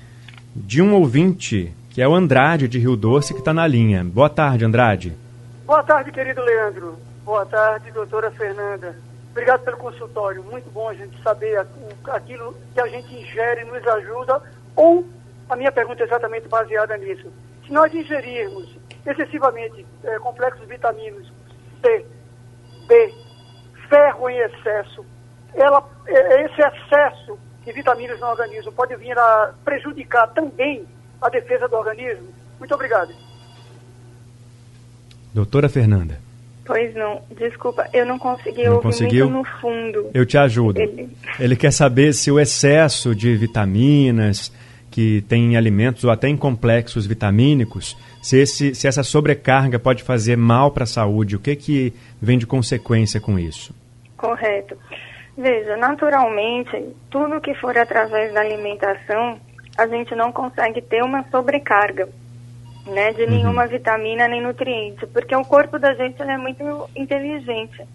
de 0.54 0.82
um 0.82 0.94
ouvinte, 0.94 1.72
que 1.90 2.02
é 2.02 2.08
o 2.08 2.14
Andrade 2.14 2.66
de 2.66 2.78
Rio 2.78 2.96
Doce, 2.96 3.34
que 3.34 3.38
está 3.38 3.54
na 3.54 3.68
linha. 3.68 4.02
Boa 4.02 4.28
tarde, 4.28 4.64
Andrade. 4.64 5.12
Boa 5.64 5.82
tarde, 5.84 6.10
querido 6.10 6.42
Leandro. 6.42 6.96
Boa 7.24 7.46
tarde, 7.46 7.92
doutora 7.92 8.32
Fernanda. 8.32 8.96
Obrigado 9.30 9.62
pelo 9.64 9.76
consultório. 9.76 10.42
Muito 10.42 10.68
bom 10.70 10.88
a 10.88 10.94
gente 10.94 11.22
saber 11.22 11.64
aquilo 12.10 12.56
que 12.72 12.80
a 12.80 12.88
gente 12.88 13.14
ingere 13.14 13.64
nos 13.64 13.86
ajuda, 13.86 14.42
ou 14.76 15.04
a 15.48 15.56
minha 15.56 15.72
pergunta 15.72 16.02
é 16.02 16.06
exatamente 16.06 16.48
baseada 16.48 16.96
nisso. 16.96 17.32
Se 17.66 17.72
nós 17.72 17.92
ingerirmos 17.92 18.76
excessivamente 19.04 19.84
é, 20.04 20.18
complexos 20.18 20.66
vitaminos 20.68 21.32
C, 21.82 22.04
B, 22.86 23.14
ferro 23.88 24.28
em 24.28 24.38
excesso, 24.38 25.04
ela, 25.54 25.88
é, 26.06 26.44
esse 26.44 26.60
excesso 26.60 27.38
de 27.64 27.72
vitaminas 27.72 28.20
no 28.20 28.26
organismo 28.26 28.72
pode 28.72 28.94
vir 28.96 29.18
a 29.18 29.54
prejudicar 29.64 30.28
também 30.28 30.84
a 31.20 31.28
defesa 31.28 31.66
do 31.68 31.76
organismo? 31.76 32.28
Muito 32.58 32.74
obrigado. 32.74 33.12
Doutora 35.34 35.68
Fernanda. 35.68 36.18
Pois 36.64 36.92
não, 36.94 37.22
desculpa, 37.36 37.88
eu 37.92 38.04
não 38.04 38.18
consegui 38.18 38.64
não 38.64 38.72
ouvir 38.72 38.82
conseguiu? 38.82 39.30
muito 39.30 39.48
no 39.48 39.60
fundo. 39.60 40.10
Eu 40.12 40.26
te 40.26 40.36
ajudo. 40.36 40.80
Ele... 40.80 41.08
Ele 41.38 41.54
quer 41.54 41.72
saber 41.72 42.12
se 42.12 42.30
o 42.30 42.40
excesso 42.40 43.14
de 43.14 43.36
vitaminas 43.36 44.50
que 44.96 45.20
tem 45.28 45.52
em 45.52 45.56
alimentos 45.58 46.04
ou 46.04 46.10
até 46.10 46.26
em 46.26 46.38
complexos 46.38 47.06
vitamínicos 47.06 47.94
se, 48.22 48.38
esse, 48.38 48.74
se 48.74 48.88
essa 48.88 49.02
sobrecarga 49.02 49.78
pode 49.78 50.02
fazer 50.02 50.38
mal 50.38 50.70
para 50.70 50.84
a 50.84 50.86
saúde, 50.86 51.36
o 51.36 51.38
que, 51.38 51.54
que 51.54 51.92
vem 52.18 52.38
de 52.38 52.46
consequência 52.46 53.20
com 53.20 53.38
isso? 53.38 53.74
Correto. 54.16 54.74
Veja, 55.36 55.76
naturalmente, 55.76 56.82
tudo 57.10 57.42
que 57.42 57.52
for 57.56 57.76
através 57.76 58.32
da 58.32 58.40
alimentação, 58.40 59.38
a 59.76 59.86
gente 59.86 60.14
não 60.14 60.32
consegue 60.32 60.80
ter 60.80 61.04
uma 61.04 61.22
sobrecarga 61.30 62.08
né, 62.86 63.12
de 63.12 63.24
uhum. 63.24 63.30
nenhuma 63.30 63.64
uhum. 63.64 63.68
vitamina 63.68 64.26
nem 64.26 64.40
nutriente, 64.40 65.06
porque 65.08 65.36
o 65.36 65.44
corpo 65.44 65.78
da 65.78 65.92
gente 65.92 66.22
é 66.22 66.38
muito 66.38 66.88
inteligente. 66.96 67.86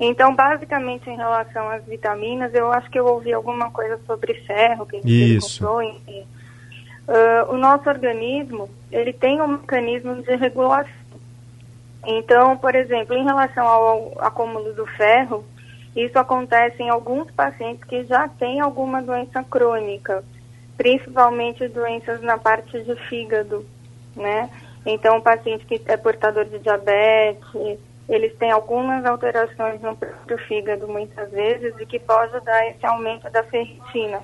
Então, 0.00 0.34
basicamente, 0.34 1.10
em 1.10 1.16
relação 1.16 1.68
às 1.68 1.84
vitaminas, 1.84 2.54
eu 2.54 2.72
acho 2.72 2.90
que 2.90 2.98
eu 2.98 3.04
ouvi 3.04 3.34
alguma 3.34 3.70
coisa 3.70 4.00
sobre 4.06 4.32
ferro, 4.46 4.86
que 4.86 4.96
Isso. 5.04 5.58
comprou, 5.58 5.82
enfim. 5.82 6.24
Uh, 7.08 7.54
o 7.54 7.56
nosso 7.56 7.88
organismo, 7.88 8.68
ele 8.92 9.14
tem 9.14 9.40
um 9.40 9.48
mecanismo 9.48 10.22
de 10.22 10.36
regulação. 10.36 10.92
Então, 12.06 12.54
por 12.58 12.74
exemplo, 12.74 13.16
em 13.16 13.24
relação 13.24 13.66
ao 13.66 14.12
acúmulo 14.18 14.74
do 14.74 14.86
ferro, 14.86 15.42
isso 15.96 16.18
acontece 16.18 16.82
em 16.82 16.90
alguns 16.90 17.30
pacientes 17.30 17.82
que 17.84 18.04
já 18.04 18.28
têm 18.28 18.60
alguma 18.60 19.00
doença 19.00 19.42
crônica, 19.42 20.22
principalmente 20.76 21.66
doenças 21.68 22.20
na 22.20 22.36
parte 22.36 22.78
de 22.82 22.94
fígado, 23.08 23.64
né? 24.14 24.50
Então, 24.84 25.16
o 25.16 25.22
paciente 25.22 25.64
que 25.64 25.80
é 25.86 25.96
portador 25.96 26.44
de 26.44 26.58
diabetes, 26.58 27.80
eles 28.06 28.36
têm 28.36 28.50
algumas 28.50 29.06
alterações 29.06 29.80
no 29.80 29.96
próprio 29.96 30.38
fígado, 30.46 30.86
muitas 30.86 31.30
vezes, 31.30 31.74
e 31.80 31.86
que 31.86 31.98
pode 31.98 32.38
dar 32.40 32.68
esse 32.68 32.84
aumento 32.84 33.30
da 33.30 33.42
ferritina 33.44 34.20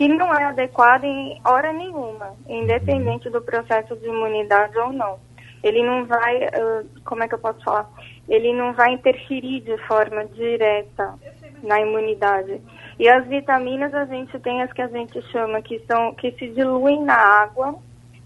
que 0.00 0.08
não 0.08 0.32
é 0.34 0.44
adequado 0.44 1.04
em 1.04 1.38
hora 1.44 1.74
nenhuma, 1.74 2.34
independente 2.48 3.28
do 3.28 3.42
processo 3.42 3.94
de 3.96 4.06
imunidade 4.06 4.78
ou 4.78 4.90
não. 4.90 5.18
Ele 5.62 5.82
não 5.82 6.06
vai, 6.06 6.38
uh, 6.38 6.88
como 7.04 7.22
é 7.22 7.28
que 7.28 7.34
eu 7.34 7.38
posso 7.38 7.62
falar? 7.62 7.86
Ele 8.26 8.50
não 8.54 8.72
vai 8.72 8.94
interferir 8.94 9.60
de 9.60 9.76
forma 9.86 10.24
direta 10.24 11.18
na 11.62 11.82
imunidade. 11.82 12.62
E 12.98 13.10
as 13.10 13.26
vitaminas 13.26 13.92
a 13.92 14.06
gente 14.06 14.38
tem 14.38 14.62
as 14.62 14.72
que 14.72 14.80
a 14.80 14.88
gente 14.88 15.20
chama 15.30 15.60
que 15.60 15.78
são 15.80 16.14
que 16.14 16.32
se 16.32 16.48
diluem 16.48 17.04
na 17.04 17.16
água 17.16 17.74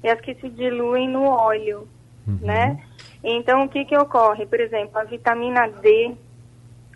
e 0.01 0.09
as 0.09 0.21
que 0.21 0.37
se 0.37 0.49
diluem 0.51 1.09
no 1.09 1.25
óleo, 1.25 1.89
uhum. 2.25 2.39
né? 2.41 2.81
Então 3.25 3.65
o 3.65 3.69
que 3.69 3.85
que 3.85 3.99
ocorre? 3.99 4.47
Por 4.47 4.61
exemplo, 4.61 4.97
a 4.97 5.03
vitamina 5.03 5.69
D, 5.69 6.15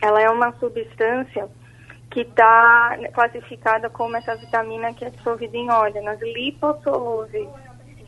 ela 0.00 0.23
é 0.23 0.30
uma 0.30 0.52
substância 0.52 1.49
que 2.10 2.20
está 2.20 2.98
classificada 3.12 3.90
como 3.90 4.16
essa 4.16 4.34
vitamina 4.36 4.94
que 4.94 5.04
é 5.04 5.10
dissolvida 5.10 5.56
em 5.56 5.70
óleo, 5.70 6.02
nas 6.02 6.20
lipossolúveis. 6.20 7.48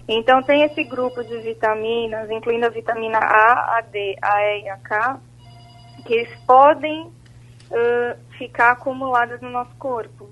Então, 0.09 0.43
tem 0.43 0.63
esse 0.65 0.83
grupo 0.85 1.23
de 1.23 1.37
vitaminas, 1.39 2.29
incluindo 2.31 2.67
a 2.67 2.71
vitamina 2.71 3.19
A, 3.19 3.79
a 3.79 3.81
D, 3.83 4.17
a 4.21 4.43
E 4.43 4.63
e 4.63 4.69
a 4.69 4.77
K, 4.79 5.21
que 6.05 6.15
eles 6.15 6.41
podem 6.47 7.03
uh, 7.03 8.19
ficar 8.37 8.73
acumuladas 8.73 9.41
no 9.41 9.51
nosso 9.51 9.75
corpo. 9.77 10.29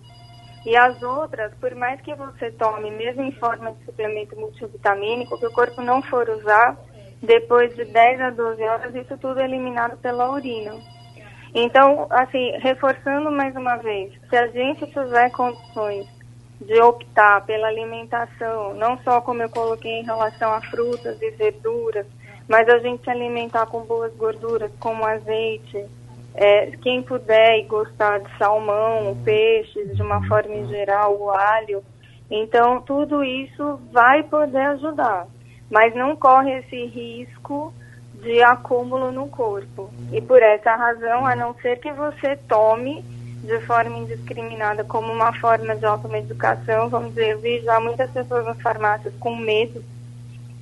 E 0.66 0.76
as 0.76 1.00
outras, 1.02 1.54
por 1.54 1.74
mais 1.74 2.00
que 2.00 2.14
você 2.14 2.50
tome, 2.50 2.90
mesmo 2.90 3.22
em 3.22 3.32
forma 3.32 3.72
de 3.72 3.84
suplemento 3.84 4.34
multivitamínico, 4.36 5.38
que 5.38 5.46
o 5.46 5.52
corpo 5.52 5.80
não 5.80 6.02
for 6.02 6.28
usar, 6.28 6.76
depois 7.22 7.74
de 7.74 7.84
10 7.84 8.20
a 8.20 8.30
12 8.30 8.62
horas, 8.62 8.94
isso 8.94 9.16
tudo 9.18 9.40
é 9.40 9.44
eliminado 9.44 9.96
pela 9.98 10.30
urina. 10.30 10.74
Então, 11.60 12.06
assim, 12.10 12.52
reforçando 12.58 13.32
mais 13.32 13.56
uma 13.56 13.74
vez, 13.78 14.12
se 14.30 14.36
a 14.36 14.46
gente 14.46 14.86
tiver 14.86 15.28
condições 15.32 16.06
de 16.60 16.80
optar 16.80 17.44
pela 17.46 17.66
alimentação, 17.66 18.74
não 18.74 18.96
só 18.98 19.20
como 19.20 19.42
eu 19.42 19.50
coloquei 19.50 19.90
em 19.90 20.04
relação 20.04 20.52
a 20.52 20.60
frutas 20.60 21.20
e 21.20 21.30
verduras, 21.32 22.06
mas 22.48 22.68
a 22.68 22.78
gente 22.78 23.02
se 23.02 23.10
alimentar 23.10 23.66
com 23.66 23.80
boas 23.80 24.14
gorduras, 24.14 24.70
como 24.78 25.04
azeite, 25.04 25.84
é, 26.36 26.70
quem 26.80 27.02
puder 27.02 27.58
e 27.58 27.64
gostar 27.64 28.20
de 28.20 28.38
salmão, 28.38 29.20
peixes, 29.24 29.96
de 29.96 30.00
uma 30.00 30.24
forma 30.28 30.54
em 30.54 30.68
geral, 30.68 31.20
o 31.20 31.28
alho. 31.28 31.82
Então, 32.30 32.80
tudo 32.82 33.24
isso 33.24 33.80
vai 33.90 34.22
poder 34.22 34.64
ajudar, 34.74 35.26
mas 35.68 35.92
não 35.96 36.14
corre 36.14 36.60
esse 36.60 36.84
risco 36.84 37.74
de 38.22 38.42
acúmulo 38.42 39.12
no 39.12 39.28
corpo. 39.28 39.90
E 40.12 40.20
por 40.20 40.42
essa 40.42 40.74
razão, 40.74 41.26
a 41.26 41.34
não 41.34 41.54
ser 41.54 41.78
que 41.78 41.92
você 41.92 42.36
tome 42.48 43.04
de 43.42 43.58
forma 43.60 43.96
indiscriminada 43.98 44.84
como 44.84 45.12
uma 45.12 45.32
forma 45.32 45.76
de 45.76 45.86
automedicação, 45.86 46.88
vamos 46.88 47.10
dizer, 47.10 47.32
eu 47.32 47.40
vi 47.40 47.60
já 47.60 47.78
muitas 47.78 48.10
pessoas 48.10 48.44
nas 48.44 48.60
farmácias 48.60 49.14
com 49.20 49.34
medo 49.36 49.82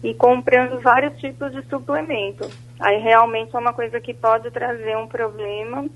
e 0.02 0.12
comprando 0.14 0.80
vários 0.80 1.18
tipos 1.18 1.52
de 1.52 1.62
suplemento. 1.68 2.48
Aí 2.78 2.98
realmente 2.98 3.56
é 3.56 3.58
uma 3.58 3.72
coisa 3.72 4.00
que 4.00 4.12
pode 4.12 4.50
trazer 4.50 4.96
um 4.96 5.06
problema, 5.06 5.86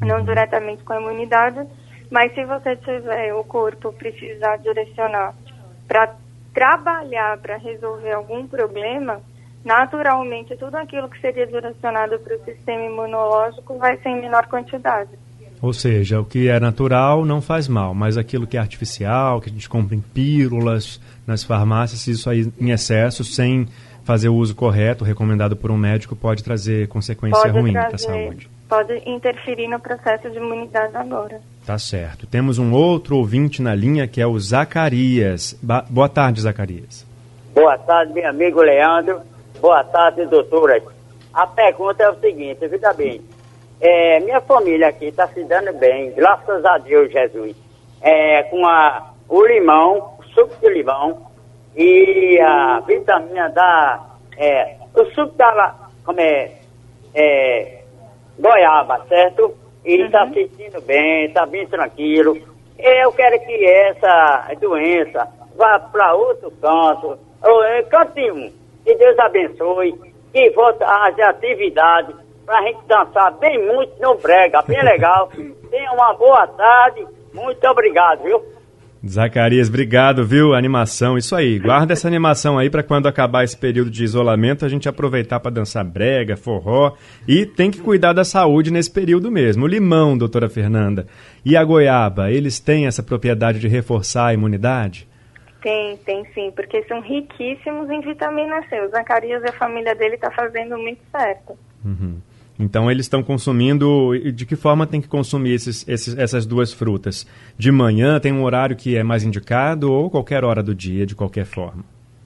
não 0.00 0.22
diretamente 0.22 0.82
com 0.82 0.92
a 0.92 1.00
imunidade, 1.00 1.66
mas 2.10 2.32
se 2.34 2.44
você 2.44 2.76
tiver 2.76 3.34
o 3.34 3.42
corpo 3.42 3.92
precisar 3.92 4.58
direcionar 4.58 5.34
para 5.86 6.14
trabalhar 6.52 7.38
para 7.38 7.56
resolver 7.56 8.12
algum 8.12 8.46
problema, 8.46 9.22
naturalmente 9.68 10.56
tudo 10.56 10.76
aquilo 10.76 11.10
que 11.10 11.20
seria 11.20 11.46
direcionado 11.46 12.18
para 12.20 12.36
o 12.36 12.44
sistema 12.44 12.84
imunológico 12.84 13.76
vai 13.78 13.98
ser 13.98 14.08
em 14.08 14.22
menor 14.22 14.46
quantidade. 14.46 15.10
Ou 15.60 15.74
seja, 15.74 16.20
o 16.20 16.24
que 16.24 16.48
é 16.48 16.58
natural 16.58 17.24
não 17.24 17.42
faz 17.42 17.68
mal, 17.68 17.92
mas 17.92 18.16
aquilo 18.16 18.46
que 18.46 18.56
é 18.56 18.60
artificial, 18.60 19.40
que 19.40 19.50
a 19.50 19.52
gente 19.52 19.68
compra 19.68 19.94
em 19.94 20.00
pílulas 20.00 20.98
nas 21.26 21.44
farmácias, 21.44 22.06
isso 22.06 22.30
aí 22.30 22.50
em 22.58 22.70
excesso, 22.70 23.22
sem 23.24 23.68
fazer 24.04 24.30
o 24.30 24.34
uso 24.34 24.54
correto, 24.54 25.04
recomendado 25.04 25.54
por 25.54 25.70
um 25.70 25.76
médico, 25.76 26.16
pode 26.16 26.42
trazer 26.42 26.88
consequência 26.88 27.42
pode 27.42 27.58
ruim 27.58 27.74
para 27.74 27.94
a 27.94 27.98
saúde. 27.98 28.48
Pode 28.66 29.02
interferir 29.04 29.68
no 29.68 29.78
processo 29.78 30.30
de 30.30 30.38
imunidade 30.38 30.96
agora. 30.96 31.40
Tá 31.66 31.78
certo. 31.78 32.26
Temos 32.26 32.58
um 32.58 32.72
outro 32.72 33.16
ouvinte 33.16 33.60
na 33.60 33.74
linha 33.74 34.06
que 34.06 34.20
é 34.20 34.26
o 34.26 34.38
Zacarias. 34.38 35.58
Ba 35.60 35.84
Boa 35.90 36.08
tarde, 36.08 36.40
Zacarias. 36.40 37.06
Boa 37.54 37.76
tarde, 37.76 38.14
meu 38.14 38.28
amigo 38.28 38.62
Leandro. 38.62 39.20
Boa 39.60 39.82
tarde, 39.82 40.24
doutora. 40.26 40.80
A 41.34 41.46
pergunta 41.46 42.02
é 42.02 42.10
o 42.10 42.20
seguinte, 42.20 42.66
veja 42.68 42.92
bem. 42.92 43.20
É, 43.80 44.20
minha 44.20 44.40
família 44.40 44.88
aqui 44.88 45.06
está 45.06 45.26
se 45.28 45.42
dando 45.44 45.72
bem, 45.74 46.12
graças 46.12 46.64
a 46.64 46.78
Deus, 46.78 47.10
Jesus. 47.10 47.56
É, 48.00 48.44
com 48.44 48.64
a, 48.64 49.12
o 49.28 49.44
limão, 49.44 50.14
o 50.18 50.24
suco 50.34 50.54
de 50.60 50.68
limão 50.68 51.26
e 51.76 52.40
a 52.40 52.80
vitamina 52.80 53.48
da. 53.50 54.06
É, 54.36 54.76
o 54.94 55.04
suco 55.06 55.34
da. 55.36 55.74
Como 56.04 56.20
é? 56.20 56.52
é 57.14 57.82
goiaba, 58.38 59.04
certo? 59.08 59.56
E 59.84 60.00
está 60.02 60.24
uhum. 60.24 60.34
se 60.34 60.48
sentindo 60.48 60.80
bem, 60.82 61.26
está 61.26 61.44
bem 61.46 61.66
tranquilo. 61.66 62.36
Eu 62.78 63.12
quero 63.12 63.40
que 63.40 63.64
essa 63.64 64.54
doença 64.60 65.28
vá 65.56 65.80
para 65.80 66.14
outro 66.14 66.52
canto, 66.60 67.18
ou, 67.42 67.84
cantinho. 67.90 68.52
Que 68.88 68.94
Deus 68.94 69.18
abençoe, 69.18 69.94
que 70.32 70.50
volte 70.52 70.82
às 70.82 71.18
atividades 71.18 72.16
pra 72.46 72.62
gente 72.62 72.78
dançar 72.88 73.32
bem 73.32 73.62
muito 73.66 73.92
no 74.00 74.14
brega, 74.14 74.62
bem 74.62 74.82
legal. 74.82 75.28
Tenha 75.70 75.92
uma 75.92 76.14
boa 76.14 76.46
tarde, 76.46 77.06
muito 77.34 77.62
obrigado, 77.66 78.22
viu? 78.22 78.42
Zacarias, 79.06 79.68
obrigado, 79.68 80.24
viu? 80.24 80.54
Animação, 80.54 81.18
isso 81.18 81.36
aí. 81.36 81.58
Guarda 81.58 81.92
essa 81.92 82.08
animação 82.08 82.58
aí 82.58 82.70
para 82.70 82.82
quando 82.82 83.06
acabar 83.06 83.44
esse 83.44 83.58
período 83.58 83.90
de 83.90 84.02
isolamento 84.02 84.64
a 84.64 84.70
gente 84.70 84.88
aproveitar 84.88 85.38
para 85.38 85.50
dançar 85.50 85.84
brega, 85.84 86.34
forró 86.34 86.94
e 87.28 87.44
tem 87.44 87.70
que 87.70 87.82
cuidar 87.82 88.14
da 88.14 88.24
saúde 88.24 88.70
nesse 88.70 88.90
período 88.90 89.30
mesmo. 89.30 89.64
O 89.64 89.68
limão, 89.68 90.16
doutora 90.16 90.48
Fernanda, 90.48 91.06
e 91.44 91.58
a 91.58 91.62
goiaba, 91.62 92.30
eles 92.30 92.58
têm 92.58 92.86
essa 92.86 93.02
propriedade 93.02 93.58
de 93.58 93.68
reforçar 93.68 94.28
a 94.28 94.32
imunidade? 94.32 95.06
Tem, 95.62 95.96
tem 95.98 96.24
sim, 96.32 96.52
porque 96.54 96.84
são 96.84 97.00
riquíssimos 97.00 97.90
em 97.90 98.00
vitamina 98.00 98.62
C. 98.68 98.80
O 98.80 98.88
Zacarias 98.90 99.42
e 99.42 99.48
a 99.48 99.52
família 99.52 99.94
dele 99.94 100.14
está 100.14 100.30
fazendo 100.30 100.78
muito 100.78 101.00
certo. 101.10 101.58
Uhum. 101.84 102.20
Então 102.58 102.90
eles 102.90 103.06
estão 103.06 103.22
consumindo. 103.22 104.16
De 104.32 104.44
que 104.46 104.56
forma 104.56 104.86
tem 104.86 105.00
que 105.00 105.08
consumir 105.08 105.54
esses, 105.54 105.86
esses, 105.88 106.16
essas 106.16 106.46
duas 106.46 106.72
frutas? 106.72 107.26
De 107.56 107.70
manhã 107.70 108.18
tem 108.18 108.32
um 108.32 108.44
horário 108.44 108.76
que 108.76 108.96
é 108.96 109.02
mais 109.02 109.24
indicado 109.24 109.92
ou 109.92 110.10
qualquer 110.10 110.44
hora 110.44 110.62
do 110.62 110.74
dia, 110.74 111.06
de 111.06 111.14
qualquer 111.14 111.44
forma? 111.44 111.84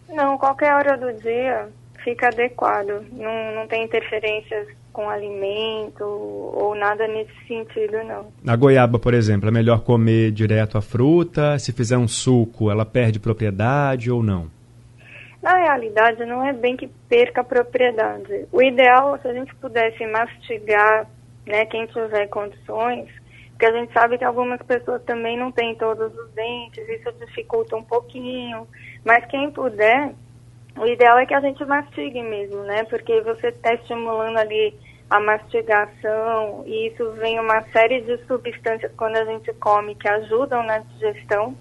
Não, 0.09 0.37
qualquer 0.37 0.75
hora 0.75 0.97
do 0.97 1.13
dia 1.21 1.69
fica 2.03 2.29
adequado. 2.29 3.05
Não, 3.13 3.55
não 3.55 3.67
tem 3.67 3.85
interferências 3.85 4.69
com 4.93 5.09
alimento 5.09 6.05
ou 6.05 6.75
nada 6.75 7.09
nesse 7.09 7.33
sentido, 7.49 8.05
não. 8.05 8.27
A 8.47 8.57
goiaba, 8.57 8.99
por 8.99 9.15
exemplo, 9.15 9.49
é 9.49 9.53
melhor 9.53 9.81
comer 9.81 10.31
direto 10.31 10.77
a 10.77 10.83
fruta? 10.83 11.59
Se 11.59 11.73
fizer 11.73 11.97
um 11.97 12.07
suco, 12.07 12.71
ela 12.71 12.85
perde 12.85 13.19
propriedade 13.19 14.11
ou 14.11 14.23
não? 14.23 14.51
Na 15.43 15.57
realidade, 15.57 16.25
não 16.25 16.47
é 16.47 16.53
bem 16.53 16.77
que 16.77 16.89
perca 17.09 17.41
a 17.41 17.45
propriedade. 17.45 18.47
O 18.53 18.63
ideal, 18.63 19.19
se 19.21 19.27
a 19.27 19.35
gente 19.35 19.53
pudesse 19.57 20.07
mastigar, 20.07 21.09
né, 21.45 21.67
quem 21.67 21.87
tiver 21.87 22.29
condições, 22.29 23.09
porque 23.51 23.67
a 23.67 23.73
gente 23.73 23.93
sabe 23.93 24.19
que 24.19 24.25
algumas 24.25 24.61
pessoas 24.63 25.03
também 25.03 25.37
não 25.37 25.51
têm 25.51 25.75
todos 25.75 26.13
os 26.15 26.31
dentes, 26.33 26.89
isso 26.89 27.13
dificulta 27.25 27.77
um 27.77 27.83
pouquinho, 27.83 28.67
mas 29.05 29.25
quem 29.27 29.51
puder, 29.51 30.13
o 30.77 30.87
ideal 30.87 31.19
é 31.19 31.27
que 31.27 31.35
a 31.35 31.41
gente 31.41 31.65
mastigue 31.65 32.23
mesmo, 32.23 32.63
né, 32.63 32.85
porque 32.85 33.21
você 33.21 33.49
está 33.49 33.75
estimulando 33.75 34.39
ali 34.39 34.75
a 35.11 35.21
mastigação 35.21 36.65
e 36.67 36.89
isso 36.89 37.11
vem 37.13 37.39
uma 37.39 37.61
série 37.71 38.01
de 38.01 38.17
substâncias 38.27 38.91
quando 38.97 39.17
a 39.17 39.25
gente 39.27 39.53
come 39.55 39.95
que 39.95 40.09
ajudam 40.09 40.63
na 40.63 40.79
digestão. 40.79 41.55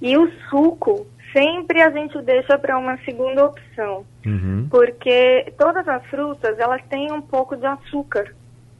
E 0.00 0.16
o 0.16 0.30
suco, 0.48 1.06
sempre 1.32 1.82
a 1.82 1.90
gente 1.90 2.20
deixa 2.22 2.56
para 2.56 2.78
uma 2.78 2.96
segunda 2.98 3.46
opção, 3.46 4.06
uhum. 4.24 4.68
porque 4.70 5.52
todas 5.58 5.86
as 5.88 6.04
frutas 6.06 6.58
elas 6.58 6.82
têm 6.88 7.12
um 7.12 7.20
pouco 7.20 7.56
de 7.56 7.66
açúcar, 7.66 8.32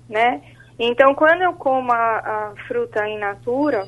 né? 0.08 0.40
Então, 0.78 1.14
quando 1.14 1.42
eu 1.42 1.52
como 1.54 1.92
a, 1.92 1.96
a 1.96 2.52
fruta 2.66 3.06
in 3.06 3.18
natura, 3.18 3.84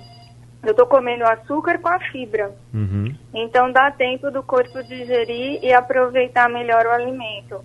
eu 0.62 0.70
estou 0.70 0.86
comendo 0.86 1.24
açúcar 1.24 1.78
com 1.78 1.88
a 1.88 1.98
fibra. 1.98 2.52
Uhum. 2.72 3.14
Então, 3.34 3.72
dá 3.72 3.90
tempo 3.90 4.30
do 4.30 4.42
corpo 4.42 4.82
digerir 4.84 5.58
e 5.62 5.72
aproveitar 5.72 6.48
melhor 6.48 6.86
o 6.86 6.90
alimento. 6.90 7.64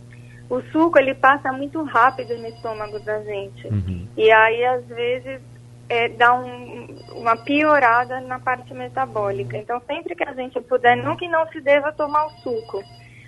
O 0.49 0.61
suco, 0.71 0.97
ele 0.97 1.13
passa 1.13 1.51
muito 1.51 1.83
rápido 1.83 2.35
no 2.37 2.47
estômago 2.47 2.99
da 2.99 3.21
gente. 3.21 3.67
Uhum. 3.67 4.07
E 4.17 4.31
aí, 4.31 4.65
às 4.65 4.85
vezes, 4.87 5.41
é, 5.89 6.09
dá 6.09 6.33
um, 6.33 6.87
uma 7.11 7.37
piorada 7.37 8.19
na 8.21 8.39
parte 8.39 8.73
metabólica. 8.73 9.57
Então, 9.57 9.79
sempre 9.85 10.15
que 10.15 10.23
a 10.23 10.33
gente 10.33 10.59
puder, 10.61 10.95
não 10.97 11.15
que 11.15 11.27
não 11.27 11.47
se 11.49 11.61
deva 11.61 11.91
tomar 11.91 12.25
o 12.25 12.29
suco, 12.41 12.83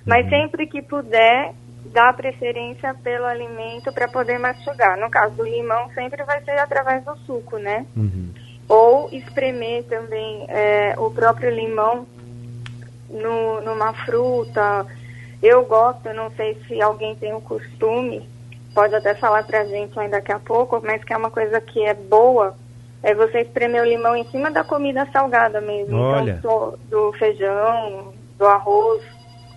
mas 0.05 0.23
uhum. 0.23 0.29
sempre 0.29 0.65
que 0.65 0.82
puder, 0.82 1.53
dá 1.93 2.12
preferência 2.12 2.95
pelo 3.03 3.25
alimento 3.25 3.93
para 3.93 4.08
poder 4.08 4.39
mastigar. 4.39 4.97
No 4.97 5.12
caso 5.12 5.36
do 5.36 5.43
limão, 5.43 5.89
sempre 5.93 6.23
vai 6.23 6.43
ser 6.43 6.58
através 6.58 7.03
do 7.03 7.15
suco, 7.19 7.58
né? 7.58 7.86
Ou 8.69 9.10
espremer 9.12 9.84
também 9.86 10.45
é, 10.47 10.93
o 10.97 11.10
próprio 11.10 11.49
limão 11.49 12.05
no, 13.10 13.62
numa 13.62 13.93
fruta. 14.05 14.86
Eu 15.41 15.65
gosto, 15.65 16.13
não 16.13 16.29
sei 16.32 16.55
se 16.67 16.82
alguém 16.82 17.15
tem 17.15 17.34
o 17.34 17.41
costume, 17.41 18.29
pode 18.73 18.93
até 18.93 19.15
falar 19.15 19.43
pra 19.43 19.65
gente 19.65 19.99
ainda 19.99 20.17
daqui 20.17 20.32
a 20.32 20.39
pouco, 20.39 20.79
mas 20.84 21.03
que 21.03 21.13
é 21.13 21.17
uma 21.17 21.32
coisa 21.32 21.60
que 21.60 21.84
é 21.84 21.93
boa, 21.93 22.55
é 23.01 23.15
você 23.15 23.41
espremer 23.41 23.82
o 23.82 23.88
limão 23.88 24.15
em 24.15 24.25
cima 24.25 24.51
da 24.51 24.63
comida 24.63 25.08
salgada 25.12 25.60
mesmo. 25.60 25.95
Então, 25.95 25.99
Olha. 25.99 26.32
Então, 26.38 26.77
do, 26.89 27.12
do 27.12 27.13
feijão, 27.17 28.13
do 28.38 28.45
arroz, 28.45 29.01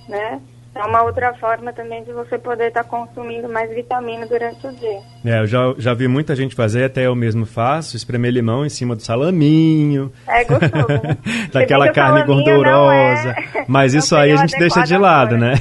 né? 0.09 0.40
É 0.74 0.82
uma 0.85 1.02
outra 1.02 1.35
forma 1.35 1.70
também 1.70 2.02
de 2.02 2.12
você 2.12 2.38
poder 2.38 2.68
estar 2.68 2.82
tá 2.82 2.88
consumindo 2.88 3.46
mais 3.46 3.70
vitamina 3.74 4.26
durante 4.26 4.66
o 4.66 4.72
dia. 4.72 5.00
É, 5.22 5.40
eu 5.40 5.46
já, 5.46 5.74
já 5.76 5.92
vi 5.92 6.08
muita 6.08 6.35
gente 6.35 6.54
fazer, 6.54 6.85
até 6.85 7.06
eu 7.06 7.14
mesmo 7.14 7.44
faço, 7.44 7.94
espremer 7.94 8.32
limão 8.32 8.64
em 8.64 8.70
cima 8.70 8.96
do 8.96 9.02
salaminho. 9.02 10.11
É 10.26 10.42
gostoso, 10.44 10.88
né? 10.88 11.18
Daquela 11.52 11.92
carne 11.92 12.24
gordurosa. 12.24 13.30
É... 13.54 13.64
Mas 13.68 13.92
isso 13.92 14.16
aí 14.16 14.32
a 14.32 14.37
gente 14.37 14.58
deixa 14.58 14.82
de 14.82 14.96
lado, 14.96 15.37
né? 15.37 15.54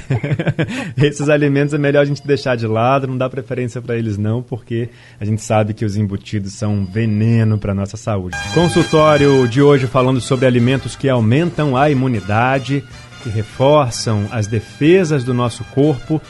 Esses 0.98 1.28
alimentos 1.28 1.74
é 1.74 1.78
melhor 1.78 2.02
a 2.02 2.06
gente 2.06 2.26
deixar 2.26 2.56
de 2.56 2.66
lado, 2.66 3.06
não 3.06 3.18
dá 3.18 3.30
preferência 3.30 3.82
para 3.82 3.98
eles 3.98 4.18
não, 4.18 4.42
porque 4.42 4.90
a 5.20 5.26
gente 5.26 5.42
sabe 5.42 5.74
que 5.74 5.84
os 5.84 5.98
embutidos 5.98 6.54
são 6.54 6.74
um 6.74 6.86
veneno 6.86 7.58
para 7.58 7.74
nossa 7.74 7.98
saúde. 7.98 8.38
Consultório 8.54 9.46
de 9.46 9.62
hoje 9.62 9.88
falando 9.88 10.22
sobre 10.22 10.46
alimentos 10.46 10.96
que 10.96 11.10
aumentam 11.10 11.76
a 11.76 11.90
imunidade 11.90 12.82
que 13.22 13.30
reforçam 13.30 14.28
as 14.32 14.48
defesas 14.48 15.24
do 15.24 15.34
nosso 15.34 15.64
corpo. 15.66 16.22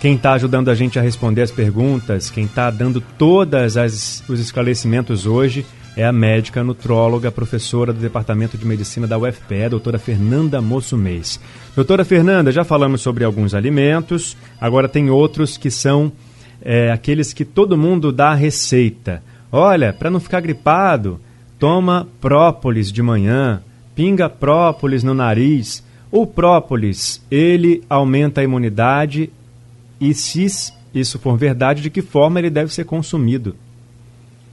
Quem 0.00 0.16
está 0.16 0.32
ajudando 0.32 0.68
a 0.68 0.74
gente 0.74 0.98
a 0.98 1.02
responder 1.02 1.42
as 1.42 1.50
perguntas, 1.50 2.30
quem 2.30 2.44
está 2.44 2.70
dando 2.70 3.00
todos 3.00 3.76
os 4.28 4.40
esclarecimentos 4.40 5.26
hoje 5.26 5.64
é 5.96 6.04
a 6.04 6.12
médica 6.12 6.64
nutróloga, 6.64 7.30
professora 7.30 7.92
do 7.92 8.00
Departamento 8.00 8.58
de 8.58 8.66
Medicina 8.66 9.06
da 9.06 9.16
UFPE, 9.16 9.68
doutora 9.70 9.98
Fernanda 9.98 10.60
Moço 10.60 10.96
Mês. 10.96 11.38
Doutora 11.76 12.04
Fernanda, 12.04 12.50
já 12.50 12.64
falamos 12.64 13.00
sobre 13.00 13.24
alguns 13.24 13.54
alimentos, 13.54 14.36
agora 14.60 14.88
tem 14.88 15.08
outros 15.08 15.56
que 15.56 15.70
são 15.70 16.12
é, 16.60 16.90
aqueles 16.90 17.32
que 17.32 17.44
todo 17.44 17.78
mundo 17.78 18.10
dá 18.10 18.30
a 18.30 18.34
receita. 18.34 19.22
Olha, 19.52 19.92
para 19.92 20.10
não 20.10 20.18
ficar 20.18 20.40
gripado, 20.40 21.20
toma 21.60 22.08
própolis 22.20 22.90
de 22.90 23.00
manhã, 23.00 23.62
pinga 23.94 24.28
própolis 24.28 25.04
no 25.04 25.14
nariz. 25.14 25.84
O 26.14 26.28
própolis, 26.28 27.20
ele 27.28 27.82
aumenta 27.90 28.40
a 28.40 28.44
imunidade 28.44 29.32
e 30.00 30.14
se 30.14 30.46
isso 30.94 31.18
for 31.18 31.36
verdade, 31.36 31.82
de 31.82 31.90
que 31.90 32.00
forma 32.00 32.38
ele 32.38 32.50
deve 32.50 32.72
ser 32.72 32.84
consumido? 32.84 33.56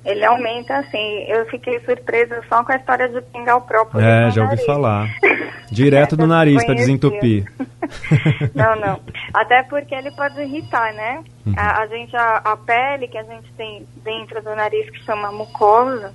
Ele 0.04 0.26
aumenta, 0.26 0.78
assim. 0.78 1.24
Eu 1.28 1.46
fiquei 1.46 1.80
surpresa 1.82 2.42
só 2.50 2.64
com 2.64 2.72
a 2.72 2.78
história 2.78 3.08
de 3.08 3.22
pingar 3.22 3.58
o 3.58 3.62
próprio. 3.62 4.02
É, 4.02 4.32
já 4.32 4.42
ouvi 4.42 4.56
nariz. 4.56 4.66
falar. 4.66 5.08
Direto 5.72 6.18
no 6.18 6.26
nariz 6.26 6.66
para 6.66 6.74
desentupir. 6.74 7.46
não, 8.56 8.76
não. 8.78 9.00
Até 9.32 9.62
porque 9.62 9.94
ele 9.94 10.10
pode 10.10 10.42
irritar, 10.42 10.92
né? 10.96 11.24
Uhum. 11.46 11.54
A, 11.56 11.84
a, 11.84 11.86
gente, 11.86 12.16
a, 12.16 12.38
a, 12.38 12.58
pele 12.58 13.08
que 13.08 13.20
a 13.20 13.24
gente 13.24 13.54
tem 13.54 13.86
dentro 14.04 14.42
do 14.42 14.56
nariz, 14.56 14.90
que 14.90 15.04
chama 15.04 15.32
mucosa, 15.32 16.12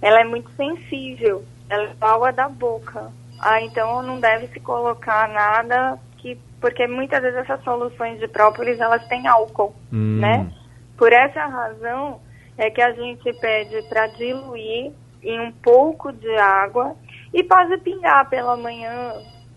ela 0.00 0.20
é 0.20 0.24
muito 0.24 0.52
sensível. 0.56 1.44
Ela 1.68 1.88
é 1.88 1.90
igual 1.90 2.24
a 2.26 2.30
da 2.30 2.48
boca. 2.48 3.10
Ah, 3.40 3.60
então 3.60 4.02
não 4.02 4.20
deve 4.20 4.48
se 4.48 4.60
colocar 4.60 5.28
nada 5.28 5.98
que. 6.18 6.38
Porque 6.60 6.86
muitas 6.86 7.20
vezes 7.20 7.38
essas 7.40 7.62
soluções 7.62 8.18
de 8.18 8.26
própolis 8.28 8.80
elas 8.80 9.06
têm 9.06 9.26
álcool, 9.26 9.74
hum. 9.92 10.18
né? 10.20 10.50
Por 10.96 11.12
essa 11.12 11.44
razão 11.46 12.20
é 12.56 12.70
que 12.70 12.80
a 12.80 12.92
gente 12.92 13.32
pede 13.34 13.82
para 13.88 14.06
diluir 14.08 14.92
em 15.22 15.40
um 15.40 15.52
pouco 15.52 16.12
de 16.12 16.34
água 16.36 16.94
e 17.32 17.42
pode 17.42 17.76
pingar 17.78 18.28
pela 18.28 18.56
manhã 18.56 19.12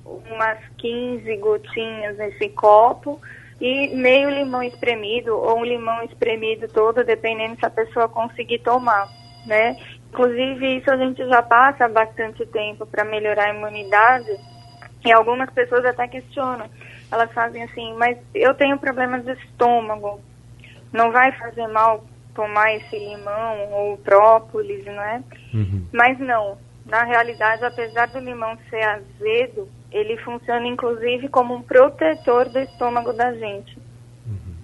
umas 0.06 0.58
15 0.78 1.38
gotinhas 1.38 2.18
nesse 2.18 2.50
copo 2.50 3.22
e 3.60 3.90
meio 3.96 4.30
limão 4.30 4.64
espremido 4.64 5.36
ou 5.36 5.60
um 5.60 5.66
limão 5.66 6.04
espremido 6.04 6.68
todo, 6.68 7.04
dependendo 7.04 7.58
se 7.60 7.66
a 7.66 7.70
pessoa 7.70 8.08
conseguir 8.08 8.60
tomar, 8.60 9.08
né? 9.46 9.76
Inclusive, 10.12 10.78
isso 10.78 10.92
a 10.92 10.98
gente 10.98 11.26
já 11.28 11.42
passa 11.42 11.86
há 11.86 11.90
bastante 11.90 12.46
tempo 12.48 12.86
para 12.86 13.04
melhorar 13.04 13.50
a 13.50 13.54
imunidade 13.54 14.32
e 15.06 15.12
algumas 15.12 15.50
pessoas 15.52 15.86
até 15.86 16.08
questionam. 16.08 16.68
Elas 17.12 17.32
fazem 17.32 17.64
assim, 17.64 17.94
mas 17.94 18.18
eu 18.34 18.54
tenho 18.54 18.78
problemas 18.78 19.24
de 19.24 19.32
estômago, 19.34 20.20
não 20.92 21.12
vai 21.12 21.32
fazer 21.34 21.68
mal 21.68 22.04
tomar 22.34 22.76
esse 22.76 22.98
limão 22.98 23.72
ou 23.72 23.98
própolis, 23.98 24.86
não 24.86 25.02
é? 25.02 25.24
Uhum. 25.54 25.86
Mas 25.92 26.20
não, 26.20 26.58
na 26.86 27.04
realidade, 27.04 27.64
apesar 27.64 28.08
do 28.08 28.20
limão 28.20 28.58
ser 28.70 28.84
azedo, 28.84 29.68
ele 29.92 30.18
funciona 30.18 30.68
inclusive 30.68 31.28
como 31.30 31.56
um 31.56 31.62
protetor 31.62 32.50
do 32.50 32.60
estômago 32.60 33.14
da 33.14 33.34
gente. 33.34 33.78
Uhum. 34.28 34.56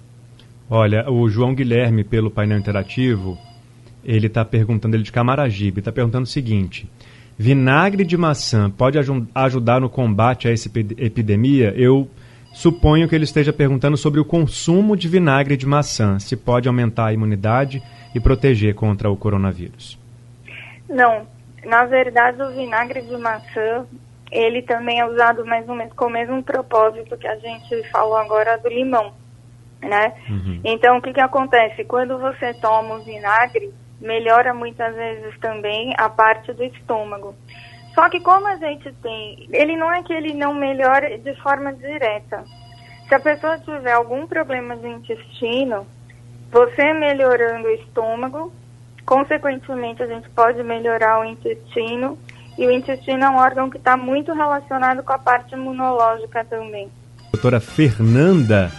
Olha, 0.70 1.10
o 1.10 1.30
João 1.30 1.56
Guilherme, 1.56 2.04
pelo 2.04 2.30
painel 2.30 2.58
interativo, 2.58 3.38
ele 4.04 4.28
está 4.28 4.44
perguntando, 4.44 4.96
ele 4.96 5.04
de 5.04 5.12
Camaragibe, 5.12 5.80
está 5.80 5.92
perguntando 5.92 6.24
o 6.24 6.28
seguinte: 6.28 6.90
vinagre 7.38 8.04
de 8.04 8.18
maçã 8.18 8.70
pode 8.70 8.98
ajudar 9.36 9.82
no 9.82 9.90
combate 9.90 10.48
a 10.48 10.52
essa 10.52 10.70
epidemia? 10.98 11.74
Eu 11.76 12.10
suponho 12.54 13.08
que 13.10 13.16
ele 13.16 13.24
esteja 13.24 13.52
perguntando 13.52 13.98
sobre 13.98 14.20
o 14.20 14.26
consumo 14.26 14.96
de 14.96 15.08
vinagre 15.08 15.58
de 15.58 15.66
maçã, 15.66 16.20
se 16.20 16.36
pode 16.36 16.68
aumentar 16.68 17.08
a 17.08 17.14
imunidade 17.14 17.82
e 18.14 18.20
proteger 18.20 18.76
contra 18.76 19.10
o 19.10 19.18
coronavírus. 19.18 20.00
Não, 20.88 21.26
na 21.66 21.86
verdade 21.86 22.42
o 22.42 22.52
vinagre 22.52 23.02
de 23.02 23.18
maçã 23.18 23.86
ele 24.32 24.64
também 24.64 25.00
é 25.00 25.06
usado 25.06 25.46
mais 25.46 25.68
ou 25.70 25.76
menos 25.76 25.94
com 25.94 26.06
o 26.06 26.10
mesmo 26.10 26.42
propósito 26.44 27.16
que 27.18 27.28
a 27.28 27.36
gente 27.38 27.84
falou 27.90 28.18
agora 28.18 28.58
do 28.58 28.68
limão, 28.68 29.14
né? 29.82 30.14
Uhum. 30.28 30.60
Então 30.64 30.98
o 30.98 31.02
que 31.02 31.14
que 31.14 31.22
acontece 31.22 31.84
quando 31.86 32.18
você 32.18 32.54
toma 32.56 32.96
o 32.96 33.04
vinagre 33.04 33.72
melhora 34.00 34.54
muitas 34.54 34.94
vezes 34.96 35.38
também 35.40 35.94
a 35.98 36.10
parte 36.10 36.52
do 36.54 36.64
estômago. 36.64 37.36
Só 37.94 38.10
que 38.10 38.20
como 38.20 38.48
a 38.48 38.56
gente 38.56 38.92
tem, 39.02 39.48
ele 39.52 39.76
não 39.76 39.92
é 39.92 40.02
que 40.02 40.14
ele 40.14 40.34
não 40.34 40.54
melhora 40.54 41.18
de 41.18 41.36
forma 41.42 41.74
direta. 41.74 42.44
Se 43.08 43.14
a 43.14 43.20
pessoa 43.20 43.60
tiver 43.60 43.92
algum 43.92 44.26
problema 44.26 44.76
de 44.76 44.88
intestino, 44.88 45.86
você 46.52 46.94
melhorando 46.94 47.68
o 47.68 47.72
estômago, 47.72 48.52
consequentemente 49.06 50.02
a 50.02 50.08
gente 50.08 50.30
pode 50.30 50.64
melhorar 50.64 51.20
o 51.20 51.26
intestino, 51.26 52.18
e 52.58 52.66
o 52.66 52.72
intestino 52.72 53.24
é 53.24 53.30
um 53.30 53.38
órgão 53.38 53.70
que 53.70 53.78
está 53.78 53.98
muito 53.98 54.32
relacionado 54.34 55.04
com 55.04 55.14
a 55.14 55.18
parte 55.18 55.54
imunológica 55.54 56.46
também. 56.46 56.90
doutora 57.32 57.60
Fernanda, 57.60 58.72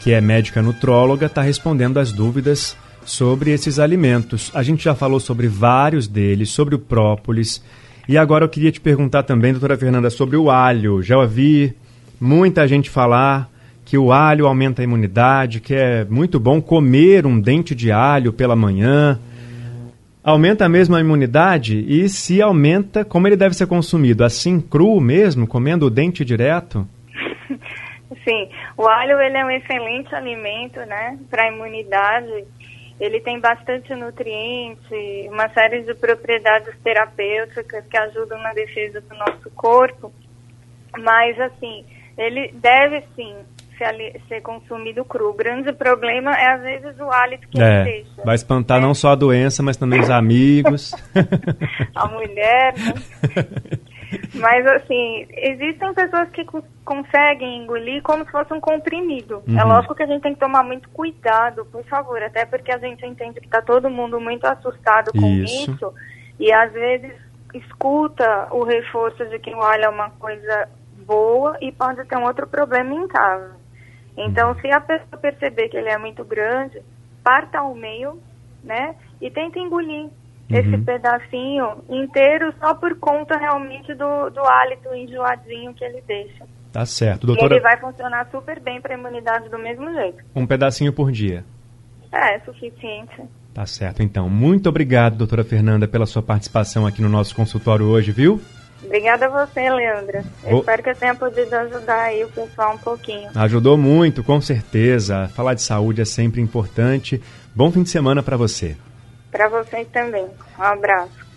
que 0.00 0.12
é 0.12 0.20
médica 0.20 0.60
nutróloga, 0.60 1.26
está 1.26 1.42
respondendo 1.42 1.98
as 1.98 2.12
dúvidas 2.12 2.76
sobre 3.08 3.50
esses 3.52 3.78
alimentos. 3.78 4.50
A 4.54 4.62
gente 4.62 4.84
já 4.84 4.94
falou 4.94 5.18
sobre 5.18 5.48
vários 5.48 6.06
deles, 6.06 6.50
sobre 6.50 6.74
o 6.74 6.78
própolis. 6.78 7.64
E 8.06 8.18
agora 8.18 8.44
eu 8.44 8.48
queria 8.48 8.70
te 8.70 8.80
perguntar 8.80 9.22
também, 9.22 9.52
doutora 9.52 9.76
Fernanda, 9.76 10.10
sobre 10.10 10.36
o 10.36 10.50
alho. 10.50 11.02
Já 11.02 11.16
ouvi 11.16 11.74
muita 12.20 12.68
gente 12.68 12.90
falar 12.90 13.50
que 13.84 13.96
o 13.96 14.12
alho 14.12 14.46
aumenta 14.46 14.82
a 14.82 14.84
imunidade, 14.84 15.60
que 15.60 15.74
é 15.74 16.04
muito 16.04 16.38
bom 16.38 16.60
comer 16.60 17.26
um 17.26 17.40
dente 17.40 17.74
de 17.74 17.90
alho 17.90 18.32
pela 18.32 18.54
manhã. 18.54 19.18
Aumenta 20.22 20.68
mesmo 20.68 20.94
a 20.94 21.00
imunidade? 21.00 21.84
E 21.88 22.06
se 22.10 22.42
aumenta, 22.42 23.06
como 23.06 23.26
ele 23.26 23.36
deve 23.36 23.54
ser 23.56 23.66
consumido? 23.66 24.22
Assim, 24.22 24.60
cru 24.60 25.00
mesmo, 25.00 25.46
comendo 25.46 25.86
o 25.86 25.90
dente 25.90 26.26
direto? 26.26 26.86
Sim, 28.24 28.48
o 28.76 28.86
alho 28.86 29.18
ele 29.20 29.38
é 29.38 29.44
um 29.44 29.50
excelente 29.50 30.14
alimento, 30.14 30.78
né, 30.80 31.18
para 31.30 31.44
a 31.44 31.52
imunidade 31.52 32.44
ele 33.00 33.20
tem 33.20 33.38
bastante 33.38 33.94
nutriente, 33.94 35.28
uma 35.30 35.48
série 35.50 35.82
de 35.82 35.94
propriedades 35.94 36.74
terapêuticas 36.82 37.84
que 37.86 37.96
ajudam 37.96 38.38
na 38.42 38.52
defesa 38.52 39.00
do 39.00 39.14
nosso 39.14 39.50
corpo. 39.54 40.12
Mas, 40.98 41.38
assim, 41.40 41.84
ele 42.16 42.52
deve 42.54 43.04
sim 43.14 43.34
ser, 44.28 44.40
consumido 44.40 45.04
cru. 45.04 45.30
O 45.30 45.34
grande 45.34 45.72
problema 45.72 46.32
é, 46.32 46.54
às 46.54 46.62
vezes, 46.62 46.98
o 46.98 47.10
hálito 47.10 47.48
que 47.48 47.62
é, 47.62 47.80
ele 47.80 47.84
deixa. 47.84 48.24
Vai 48.24 48.34
espantar 48.34 48.78
é. 48.78 48.80
não 48.80 48.92
só 48.94 49.10
a 49.10 49.14
doença, 49.14 49.62
mas 49.62 49.76
também 49.76 50.00
os 50.00 50.10
amigos. 50.10 50.92
a 51.94 52.06
mulher, 52.08 52.74
né? 52.76 52.94
Mas, 54.38 54.66
assim, 54.66 55.26
existem 55.30 55.92
pessoas 55.94 56.28
que 56.30 56.44
conseguem 56.84 57.62
engolir 57.62 58.02
como 58.02 58.24
se 58.24 58.30
fosse 58.30 58.52
um 58.52 58.60
comprimido. 58.60 59.42
É 59.46 59.50
uhum. 59.50 59.58
É 59.58 59.64
lógico 59.64 59.94
que 59.94 60.02
a 60.02 60.06
gente 60.06 60.22
tem 60.22 60.34
que 60.34 60.40
tomar 60.40 60.62
muito 60.62 60.88
cuidado, 60.90 61.66
por 61.66 61.84
favor, 61.84 62.22
até 62.22 62.44
porque 62.44 62.72
a 62.72 62.78
gente 62.78 63.04
entende 63.04 63.40
que 63.40 63.46
está 63.46 63.60
todo 63.60 63.90
mundo 63.90 64.20
muito 64.20 64.44
assustado 64.46 65.12
com 65.12 65.26
isso. 65.26 65.72
isso. 65.72 65.94
E, 66.38 66.52
às 66.52 66.72
vezes, 66.72 67.12
escuta 67.52 68.48
o 68.50 68.62
reforço 68.64 69.24
de 69.26 69.38
que 69.38 69.54
o 69.54 69.62
alho 69.62 69.84
é 69.84 69.88
uma 69.88 70.10
coisa 70.10 70.68
boa 71.06 71.56
e 71.60 71.72
pode 71.72 72.04
ter 72.04 72.16
um 72.16 72.24
outro 72.24 72.46
problema 72.46 72.94
em 72.94 73.08
casa. 73.08 73.56
Então, 74.16 74.54
se 74.60 74.70
a 74.70 74.80
pessoa 74.80 75.20
perceber 75.20 75.68
que 75.68 75.76
ele 75.76 75.88
é 75.88 75.96
muito 75.96 76.24
grande, 76.24 76.82
parta 77.22 77.58
ao 77.58 77.74
meio, 77.74 78.20
né? 78.62 78.94
E 79.20 79.30
tenta 79.30 79.58
engolir 79.58 80.08
esse 80.50 80.68
uhum. 80.68 80.84
pedacinho 80.84 81.84
inteiro 81.88 82.54
só 82.58 82.74
por 82.74 82.96
conta 82.98 83.36
realmente 83.36 83.94
do, 83.94 84.30
do 84.30 84.40
hálito 84.40 84.94
enjoadinho 84.94 85.74
que 85.74 85.84
ele 85.84 86.02
deixa. 86.06 86.46
Tá 86.72 86.86
certo, 86.86 87.26
doutora. 87.26 87.54
E 87.54 87.56
ele 87.56 87.62
vai 87.62 87.76
funcionar 87.78 88.28
super 88.30 88.60
bem 88.60 88.80
para 88.80 88.94
a 88.94 88.98
imunidade 88.98 89.48
do 89.48 89.58
mesmo 89.58 89.92
jeito. 89.92 90.22
Um 90.34 90.46
pedacinho 90.46 90.92
por 90.92 91.12
dia. 91.12 91.44
É, 92.12 92.36
é 92.36 92.40
suficiente. 92.40 93.22
Tá 93.52 93.66
certo, 93.66 94.02
então. 94.02 94.28
Muito 94.28 94.68
obrigado, 94.68 95.16
doutora 95.16 95.44
Fernanda, 95.44 95.88
pela 95.88 96.06
sua 96.06 96.22
participação 96.22 96.86
aqui 96.86 97.02
no 97.02 97.08
nosso 97.08 97.34
consultório 97.34 97.86
hoje, 97.86 98.12
viu? 98.12 98.40
Obrigada 98.82 99.26
a 99.26 99.46
você, 99.46 99.68
Leandra. 99.68 100.24
Eu 100.44 100.60
espero 100.60 100.82
que 100.82 100.90
eu 100.90 100.94
tenha 100.94 101.14
podido 101.14 101.52
ajudar 101.52 102.04
aí 102.04 102.24
o 102.24 102.28
pessoal 102.28 102.74
um 102.74 102.78
pouquinho. 102.78 103.28
Ajudou 103.34 103.76
muito, 103.76 104.22
com 104.22 104.40
certeza. 104.40 105.28
Falar 105.34 105.54
de 105.54 105.62
saúde 105.62 106.00
é 106.00 106.04
sempre 106.04 106.40
importante. 106.40 107.20
Bom 107.54 107.70
fim 107.72 107.82
de 107.82 107.90
semana 107.90 108.22
para 108.22 108.36
você. 108.36 108.76
Para 109.30 109.48
vocês 109.48 109.86
também. 109.92 110.26
Um 110.58 110.62
abraço. 110.62 111.28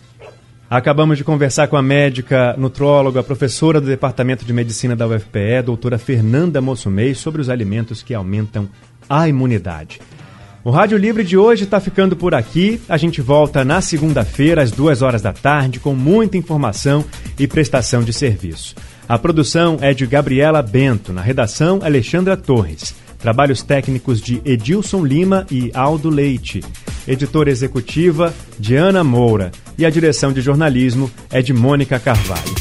Acabamos 0.69 1.17
de 1.17 1.23
conversar 1.25 1.67
com 1.67 1.75
a 1.75 1.81
médica 1.81 2.55
nutróloga, 2.57 3.21
professora 3.21 3.81
do 3.81 3.87
Departamento 3.87 4.45
de 4.45 4.53
Medicina 4.53 4.95
da 4.95 5.05
UFPE, 5.05 5.63
doutora 5.65 5.97
Fernanda 5.97 6.61
Mossumei, 6.61 7.13
sobre 7.13 7.41
os 7.41 7.49
alimentos 7.49 8.01
que 8.01 8.13
aumentam 8.13 8.69
a 9.09 9.27
imunidade. 9.27 9.99
O 10.63 10.69
Rádio 10.69 10.97
Livre 10.97 11.23
de 11.23 11.35
hoje 11.35 11.63
está 11.63 11.79
ficando 11.79 12.15
por 12.15 12.35
aqui. 12.35 12.79
A 12.87 12.95
gente 12.95 13.19
volta 13.19 13.65
na 13.65 13.81
segunda-feira, 13.81 14.61
às 14.61 14.71
duas 14.71 15.01
horas 15.01 15.21
da 15.21 15.33
tarde, 15.33 15.79
com 15.79 15.93
muita 15.93 16.37
informação 16.37 17.03
e 17.37 17.47
prestação 17.47 18.03
de 18.03 18.13
serviço. 18.13 18.75
A 19.09 19.17
produção 19.17 19.77
é 19.81 19.93
de 19.93 20.05
Gabriela 20.05 20.61
Bento, 20.61 21.11
na 21.11 21.21
redação, 21.21 21.79
Alexandra 21.83 22.37
Torres. 22.37 22.95
Trabalhos 23.21 23.61
técnicos 23.61 24.19
de 24.19 24.41
Edilson 24.43 25.05
Lima 25.05 25.45
e 25.51 25.69
Aldo 25.73 26.09
Leite. 26.09 26.61
Editora 27.07 27.51
executiva, 27.51 28.33
Diana 28.59 29.03
Moura. 29.03 29.51
E 29.77 29.85
a 29.85 29.89
direção 29.89 30.33
de 30.33 30.41
jornalismo 30.41 31.09
é 31.29 31.41
de 31.41 31.53
Mônica 31.53 31.97
Carvalho. 31.99 32.55